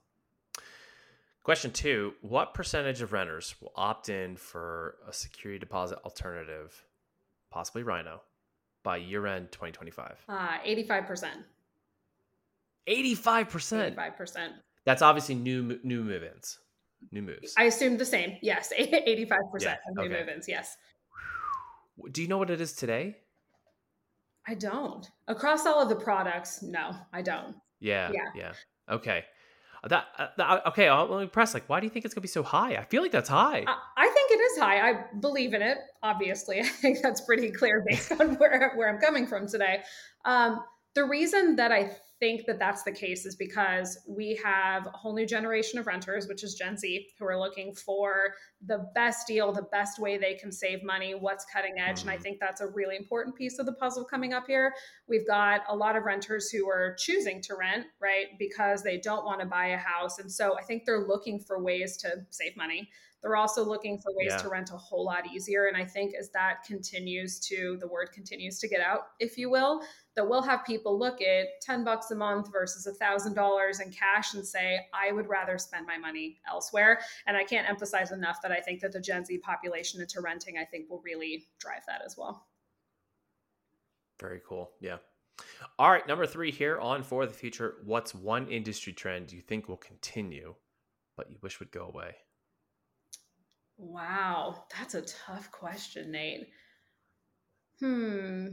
[1.43, 6.83] Question two What percentage of renters will opt in for a security deposit alternative,
[7.51, 8.21] possibly Rhino,
[8.81, 10.17] by year end 2025?
[10.27, 11.27] Uh, 85%.
[12.87, 13.95] 85%.
[13.95, 14.49] 85%.
[14.85, 16.57] That's obviously new new move ins,
[17.11, 17.53] new moves.
[17.57, 18.37] I assumed the same.
[18.41, 18.71] Yes.
[18.79, 20.19] 85% yeah, of new okay.
[20.19, 20.47] move ins.
[20.47, 20.77] Yes.
[22.11, 23.17] Do you know what it is today?
[24.47, 25.07] I don't.
[25.27, 27.55] Across all of the products, no, I don't.
[27.79, 28.11] Yeah.
[28.11, 28.29] Yeah.
[28.35, 28.53] Yeah.
[28.89, 29.25] Okay.
[29.87, 30.87] That, uh, that okay.
[30.89, 31.53] I'll, let me press.
[31.53, 32.75] Like, why do you think it's gonna be so high?
[32.75, 33.63] I feel like that's high.
[33.65, 34.89] I, I think it is high.
[34.89, 35.77] I believe in it.
[36.03, 39.83] Obviously, I think that's pretty clear based on where where I'm coming from today.
[40.25, 40.61] Um,
[40.95, 45.13] the reason that I think that that's the case is because we have a whole
[45.13, 48.33] new generation of renters, which is Gen Z, who are looking for
[48.65, 51.99] the best deal, the best way they can save money, what's cutting edge.
[51.99, 52.01] Mm-hmm.
[52.01, 52.23] And I mm-hmm.
[52.23, 54.73] think that's a really important piece of the puzzle coming up here.
[55.07, 59.25] We've got a lot of renters who are choosing to rent, right, because they don't
[59.25, 60.19] want to buy a house.
[60.19, 62.89] And so I think they're looking for ways to save money.
[63.21, 64.37] They're also looking for ways yeah.
[64.37, 65.65] to rent a whole lot easier.
[65.65, 69.49] And I think as that continues to, the word continues to get out, if you
[69.49, 69.81] will,
[70.19, 73.89] that we'll have people look at 10 bucks a month versus a thousand dollars in
[73.89, 76.99] cash and say, I would rather spend my money elsewhere.
[77.25, 80.57] And I can't emphasize enough that I think that the Gen Z population into renting,
[80.57, 82.47] I think will really drive that as well.
[84.19, 84.71] Very cool.
[84.81, 84.97] Yeah.
[85.77, 86.05] All right.
[86.05, 87.75] Number three here on For the Future.
[87.85, 90.53] What's one industry trend you think will continue,
[91.15, 92.17] but you wish would go away?
[93.77, 94.65] Wow.
[94.77, 96.49] That's a tough question, Nate.
[97.79, 98.47] Hmm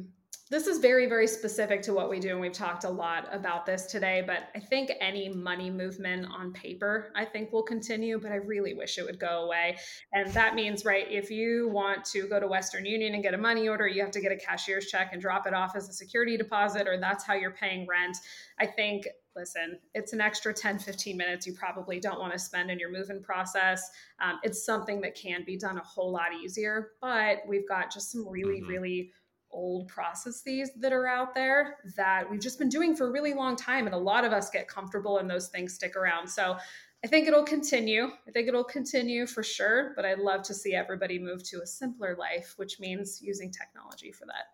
[0.48, 2.30] this is very, very specific to what we do.
[2.30, 6.52] And we've talked a lot about this today, but I think any money movement on
[6.52, 9.76] paper, I think will continue, but I really wish it would go away.
[10.12, 13.38] And that means, right, if you want to go to Western Union and get a
[13.38, 15.92] money order, you have to get a cashier's check and drop it off as a
[15.92, 18.16] security deposit, or that's how you're paying rent.
[18.60, 22.70] I think listen, it's an extra 10, 15 minutes you probably don't want to spend
[22.70, 23.90] in your moving process.
[24.18, 28.10] Um, it's something that can be done a whole lot easier, but we've got just
[28.10, 28.70] some really, mm-hmm.
[28.70, 29.10] really
[29.50, 33.56] old processes that are out there that we've just been doing for a really long
[33.56, 33.86] time.
[33.86, 36.28] And a lot of us get comfortable and those things stick around.
[36.28, 36.56] So
[37.04, 38.08] I think it'll continue.
[38.26, 39.92] I think it'll continue for sure.
[39.96, 44.12] But I'd love to see everybody move to a simpler life, which means using technology
[44.12, 44.46] for that.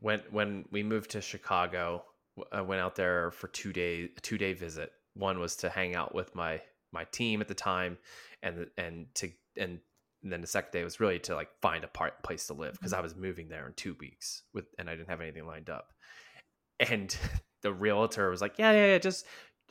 [0.00, 2.04] When when we moved to Chicago,
[2.52, 4.92] I went out there for two days, two day visit.
[5.14, 6.60] One was to hang out with my
[6.92, 7.96] my team at the time,
[8.42, 9.80] and and to and
[10.24, 12.72] and then the second day was really to like find a part place to live
[12.72, 13.00] because mm-hmm.
[13.00, 15.92] I was moving there in two weeks with and I didn't have anything lined up.
[16.80, 17.16] And
[17.62, 19.26] the realtor was like, "Yeah, yeah, yeah, just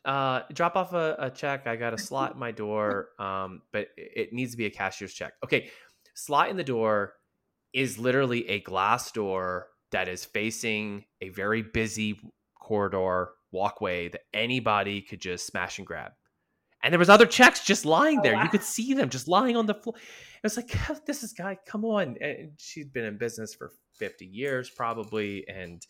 [0.05, 1.67] uh, drop off a, a, check.
[1.67, 5.13] I got a slot in my door, um, but it needs to be a cashier's
[5.13, 5.69] check." Okay,
[6.13, 7.13] slot in the door
[7.73, 12.19] is literally a glass door that is facing a very busy
[12.59, 16.11] corridor walkway that anybody could just smash and grab
[16.83, 18.33] and there was other checks just lying oh, there.
[18.33, 18.43] Oh, wow.
[18.43, 19.95] You could see them just lying on the floor.
[19.97, 20.75] It was like,
[21.05, 22.17] this is guy, come on.
[22.19, 25.47] And she'd been in business for 50 years probably.
[25.47, 25.85] And,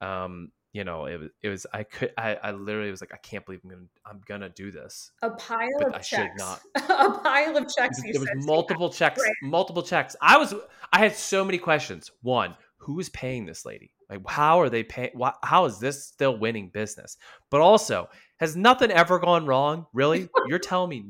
[0.00, 3.18] um, you know, it was, it was, I could, I, I literally was like, I
[3.18, 5.12] can't believe I'm going to, I'm going to do this.
[5.22, 6.12] A pile of checks.
[6.12, 6.38] I checks.
[6.38, 6.60] not.
[6.76, 8.02] a pile of checks.
[8.02, 9.32] There was multiple checks, right.
[9.42, 10.16] multiple checks.
[10.20, 10.54] I was,
[10.92, 12.10] I had so many questions.
[12.22, 13.92] One, who is paying this lady?
[14.10, 15.12] Like, how are they paying?
[15.42, 17.16] How is this still winning business?
[17.48, 18.08] But also,
[18.42, 19.86] has nothing ever gone wrong?
[19.92, 20.28] Really?
[20.48, 21.04] You're telling me?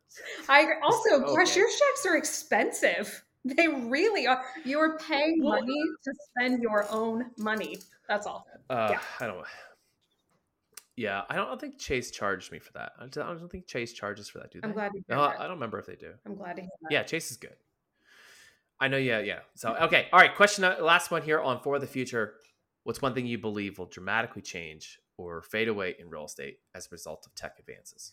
[0.48, 1.34] I also okay.
[1.34, 3.24] cashier checks are expensive.
[3.44, 4.44] They really are.
[4.64, 7.78] You're paying well, money to spend your own money.
[8.06, 8.46] That's all.
[8.68, 9.00] Uh, yeah.
[9.20, 9.46] I don't.
[10.96, 12.92] Yeah, I don't think Chase charged me for that.
[12.98, 14.66] I don't think Chase charges for that, do they?
[14.66, 14.90] I'm glad.
[15.08, 16.12] No, I don't remember if they do.
[16.26, 16.92] I'm glad to hear that.
[16.92, 17.56] Yeah, Chase is good.
[18.80, 18.98] I know.
[18.98, 19.38] Yeah, yeah.
[19.54, 20.34] So okay, all right.
[20.34, 22.34] Question uh, last one here on for the future.
[22.82, 26.86] What's one thing you believe will dramatically change or fade away in real estate as
[26.86, 28.12] a result of tech advances?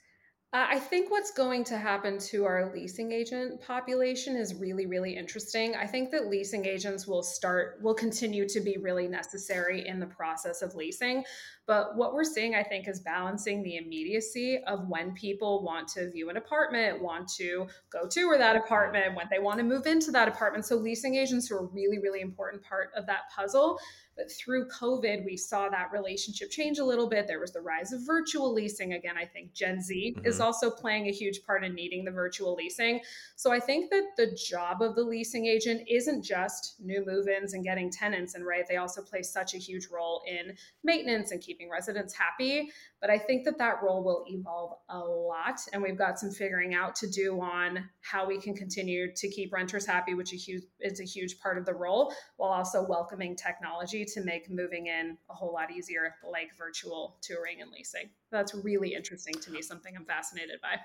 [0.54, 5.18] Uh, I think what's going to happen to our leasing agent population is really, really
[5.18, 5.76] interesting.
[5.76, 10.06] I think that leasing agents will start, will continue to be really necessary in the
[10.06, 11.26] process of leasing.
[11.68, 16.12] But what we're seeing, I think, is balancing the immediacy of when people want to
[16.12, 20.12] view an apartment, want to go tour that apartment, when they want to move into
[20.12, 20.66] that apartment.
[20.66, 23.80] So leasing agents are a really, really important part of that puzzle.
[24.16, 27.28] But through COVID, we saw that relationship change a little bit.
[27.28, 28.94] There was the rise of virtual leasing.
[28.94, 30.26] Again, I think Gen Z mm-hmm.
[30.26, 33.02] is also playing a huge part in needing the virtual leasing.
[33.36, 37.54] So I think that the job of the leasing agent isn't just new move ins
[37.54, 38.36] and getting tenants.
[38.36, 42.72] And right, they also play such a huge role in maintenance and keeping residents happy.
[43.02, 45.60] But I think that that role will evolve a lot.
[45.74, 49.54] And we've got some figuring out to do on how we can continue to keep
[49.54, 52.86] renters happy, which is a huge, is a huge part of the role, while also
[52.86, 58.10] welcoming technology to make moving in a whole lot easier, like virtual touring and leasing.
[58.32, 60.80] That's really interesting to me, something I'm fascinated by.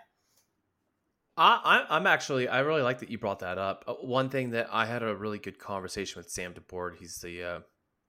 [1.37, 3.85] I, I'm actually, I really like that you brought that up.
[3.87, 6.97] Uh, one thing that I had a really good conversation with Sam DeBord.
[6.99, 7.61] He's the, uh,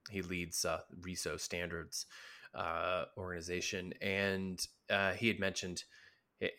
[0.09, 2.07] he leads uh, RESO standards
[2.55, 5.83] uh, organization, and uh, he had mentioned,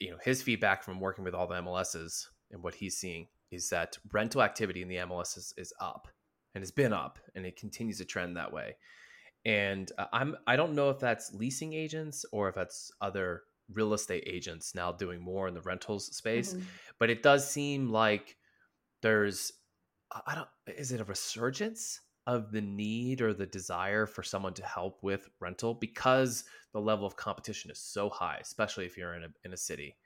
[0.00, 3.68] you know, his feedback from working with all the MLSs and what he's seeing is
[3.68, 6.08] that rental activity in the MLS is, is up
[6.54, 8.76] and has been up, and it continues to trend that way.
[9.44, 13.94] And uh, I'm I don't know if that's leasing agents or if that's other real
[13.94, 16.64] estate agents now doing more in the rentals space, mm-hmm.
[16.98, 18.36] but it does seem like
[19.02, 19.52] there's
[20.26, 24.64] I don't is it a resurgence of the need or the desire for someone to
[24.64, 29.24] help with rental because the level of competition is so high, especially if you're in
[29.24, 29.96] a in a city.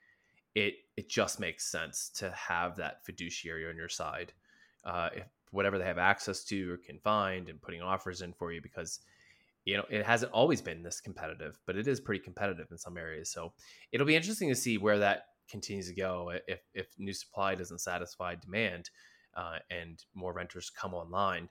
[0.55, 4.33] It it just makes sense to have that fiduciary on your side,
[4.83, 8.51] uh, if whatever they have access to or can find, and putting offers in for
[8.51, 8.99] you because
[9.65, 12.97] you know it hasn't always been this competitive, but it is pretty competitive in some
[12.97, 13.29] areas.
[13.29, 13.53] So
[13.91, 17.79] it'll be interesting to see where that continues to go if if new supply doesn't
[17.79, 18.89] satisfy demand
[19.35, 21.47] uh, and more renters come online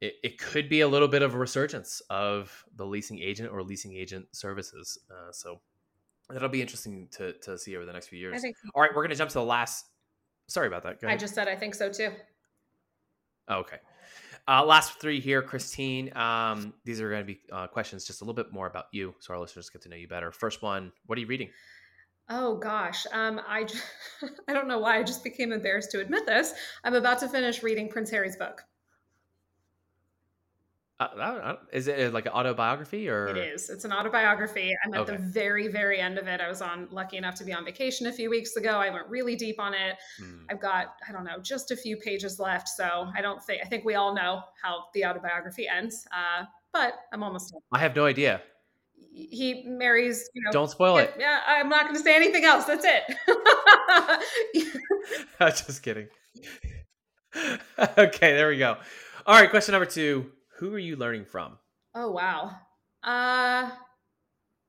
[0.00, 3.62] it, it could be a little bit of a resurgence of the leasing agent or
[3.62, 4.98] leasing agent services.
[5.10, 5.60] Uh, so
[6.30, 8.40] that'll be interesting to, to see over the next few years.
[8.40, 9.86] Think, All right, we're going to jump to the last.
[10.46, 10.98] Sorry about that.
[11.06, 12.10] I just said I think so too.
[13.50, 13.78] Okay.
[14.46, 16.14] Uh, last three here, Cristine.
[16.16, 19.14] Um, these are going to be uh, questions just a little bit more about you,
[19.18, 20.32] so our listeners get to know you better.
[20.32, 21.50] First one, what are you reading?
[22.30, 23.66] Oh gosh, um, I
[24.48, 26.54] I don't know why I just became embarrassed to admit this.
[26.84, 28.62] I'm about to finish reading Prince Harry's book.
[31.00, 33.28] Uh, is it like an autobiography or?
[33.28, 33.70] It is.
[33.70, 34.74] It's an autobiography.
[34.84, 35.12] I'm at okay.
[35.12, 36.40] the very, very end of it.
[36.40, 38.70] I was on lucky enough to be on vacation a few weeks ago.
[38.70, 39.96] I went really deep on it.
[40.20, 40.40] Mm.
[40.50, 43.68] I've got I don't know just a few pages left, so I don't think I
[43.68, 46.04] think we all know how the autobiography ends.
[46.10, 47.60] Uh, but I'm almost done.
[47.72, 48.42] I have no idea.
[49.12, 50.28] He marries.
[50.34, 51.14] You know, don't spoil it.
[51.16, 52.64] Yeah, I'm not going to say anything else.
[52.64, 53.04] That's it.
[55.64, 56.08] just kidding.
[57.78, 58.76] okay, there we go.
[59.26, 61.58] All right, question number two who are you learning from?
[61.94, 62.52] Oh wow.
[63.02, 63.70] Uh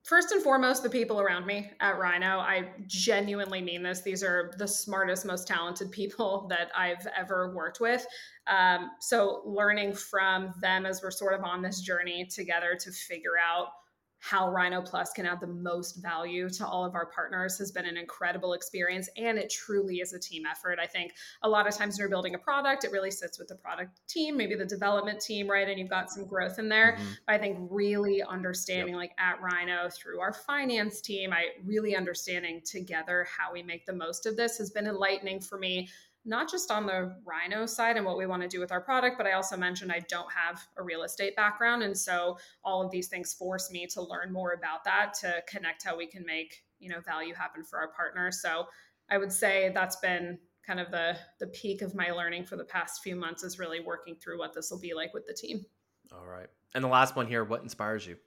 [0.09, 2.39] first and foremost the people around me at Rhino.
[2.39, 4.01] I genuinely mean this.
[4.01, 8.05] These are the smartest, most talented people that I've ever worked with.
[8.47, 13.37] Um, so learning from them as we're sort of on this journey together to figure
[13.39, 13.67] out
[14.19, 17.85] how Rhino Plus can add the most value to all of our partners has been
[17.85, 19.09] an incredible experience.
[19.17, 20.77] And it truly is a team effort.
[20.81, 23.47] I think a lot of times when you're building a product, it really sits with
[23.47, 25.67] the product team, maybe the development team, right?
[25.67, 26.93] And you've got some growth in there.
[26.93, 27.11] Mm-hmm.
[27.27, 28.99] But I think really understanding, yep.
[28.99, 33.93] like at Rhino through our finance team, I really understanding together how we make the
[33.93, 35.87] most of this has been enlightening for me
[36.25, 39.17] not just on the Rhino side and what we want to do with our product,
[39.17, 41.83] but I also mentioned I don't have a real estate background.
[41.83, 45.83] And so all of these things force me to learn more about that to connect
[45.83, 48.41] how we can make, you know, value happen for our partners.
[48.41, 48.65] So
[49.09, 52.63] I would say that's been kind of the the peak of my learning for the
[52.65, 55.65] past few months is really working through what this will be like with the team.
[56.11, 56.47] All right.
[56.75, 58.17] And the last one here, what inspires you?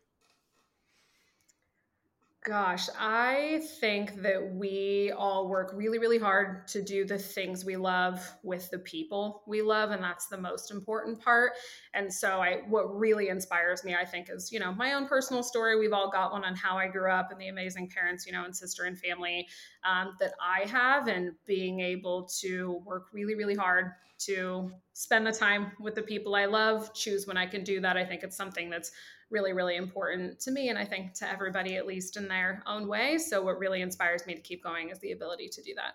[2.44, 7.76] Gosh, I think that we all work really, really hard to do the things we
[7.76, 11.52] love with the people we love, and that's the most important part.
[11.94, 15.44] And so, I what really inspires me, I think, is you know my own personal
[15.44, 15.78] story.
[15.78, 18.44] We've all got one on how I grew up and the amazing parents, you know,
[18.44, 19.46] and sister and family
[19.84, 25.32] um, that I have, and being able to work really, really hard to spend the
[25.32, 27.96] time with the people I love, choose when I can do that.
[27.96, 28.90] I think it's something that's
[29.32, 30.68] really, really important to me.
[30.68, 33.18] And I think to everybody, at least in their own way.
[33.18, 35.94] So, what really inspires me to keep going is the ability to do that.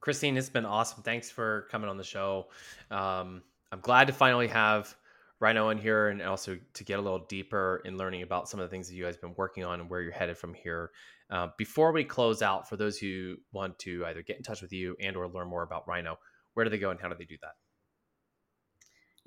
[0.00, 1.02] Cristine, it's been awesome.
[1.02, 2.46] Thanks for coming on the show.
[2.90, 4.94] Um, I'm glad to finally have
[5.40, 8.68] Rhino in here and also to get a little deeper in learning about some of
[8.68, 10.90] the things that you guys have been working on and where you're headed from here.
[11.30, 14.72] Uh, before we close out, for those who want to either get in touch with
[14.72, 16.18] you and or learn more about Rhino,
[16.54, 17.52] where do they go and how do they do that?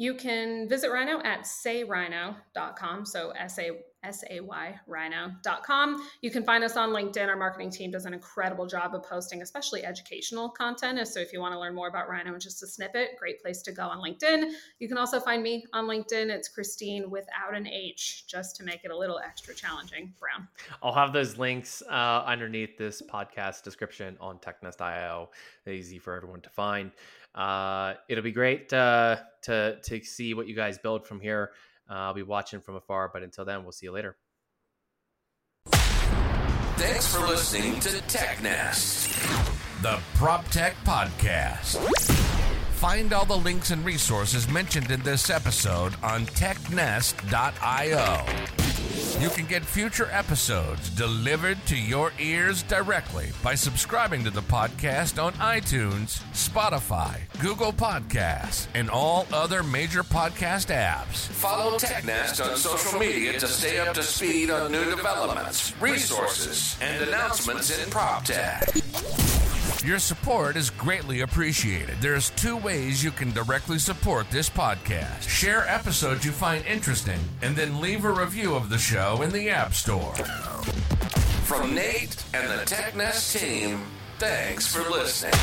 [0.04, 3.06] You can visit Rhino at sayrhino.com.
[3.06, 3.70] So S A
[4.04, 6.10] S A Y rhino.com.
[6.20, 7.26] You can find us on LinkedIn.
[7.30, 11.08] Our marketing team does an incredible job of posting, especially educational content.
[11.08, 13.72] So if you want to learn more about Rhino just a snippet, great place to
[13.72, 14.52] go on LinkedIn.
[14.80, 16.30] You can also find me on LinkedIn.
[16.30, 20.14] It's Cristine without an H, just to make it a little extra challenging.
[20.20, 20.50] Brown.
[20.82, 25.30] I'll have those links uh, underneath this podcast description on TechNest.io.
[25.66, 26.92] Easy for everyone to find.
[27.36, 31.52] Uh, it'll be great uh, to to see what you guys build from here.
[31.90, 34.18] Uh, I'll be watching from afar, but until then, we'll see you later.
[36.78, 41.78] Thanks for listening to TechNest, the prop tech podcast.
[42.74, 47.14] Find all the links and resources mentioned in this episode on technest.io.
[49.20, 55.22] You can get future episodes delivered to your ears directly by subscribing to the podcast
[55.24, 61.28] on iTunes, Spotify, Google Podcasts, and all other major podcast apps.
[61.28, 67.04] Follow TechNest on social media to stay up to speed on new developments, resources, and
[67.04, 68.68] announcements in prop tech.
[69.82, 71.98] Your support is greatly appreciated.
[72.00, 75.28] There's two ways you can directly support this podcast.
[75.28, 79.50] Share episodes you find interesting, and then leave a review of the show in the
[79.50, 80.16] App Store.
[81.44, 83.82] From Nate and the TechNest team,
[84.20, 85.34] thanks for listening.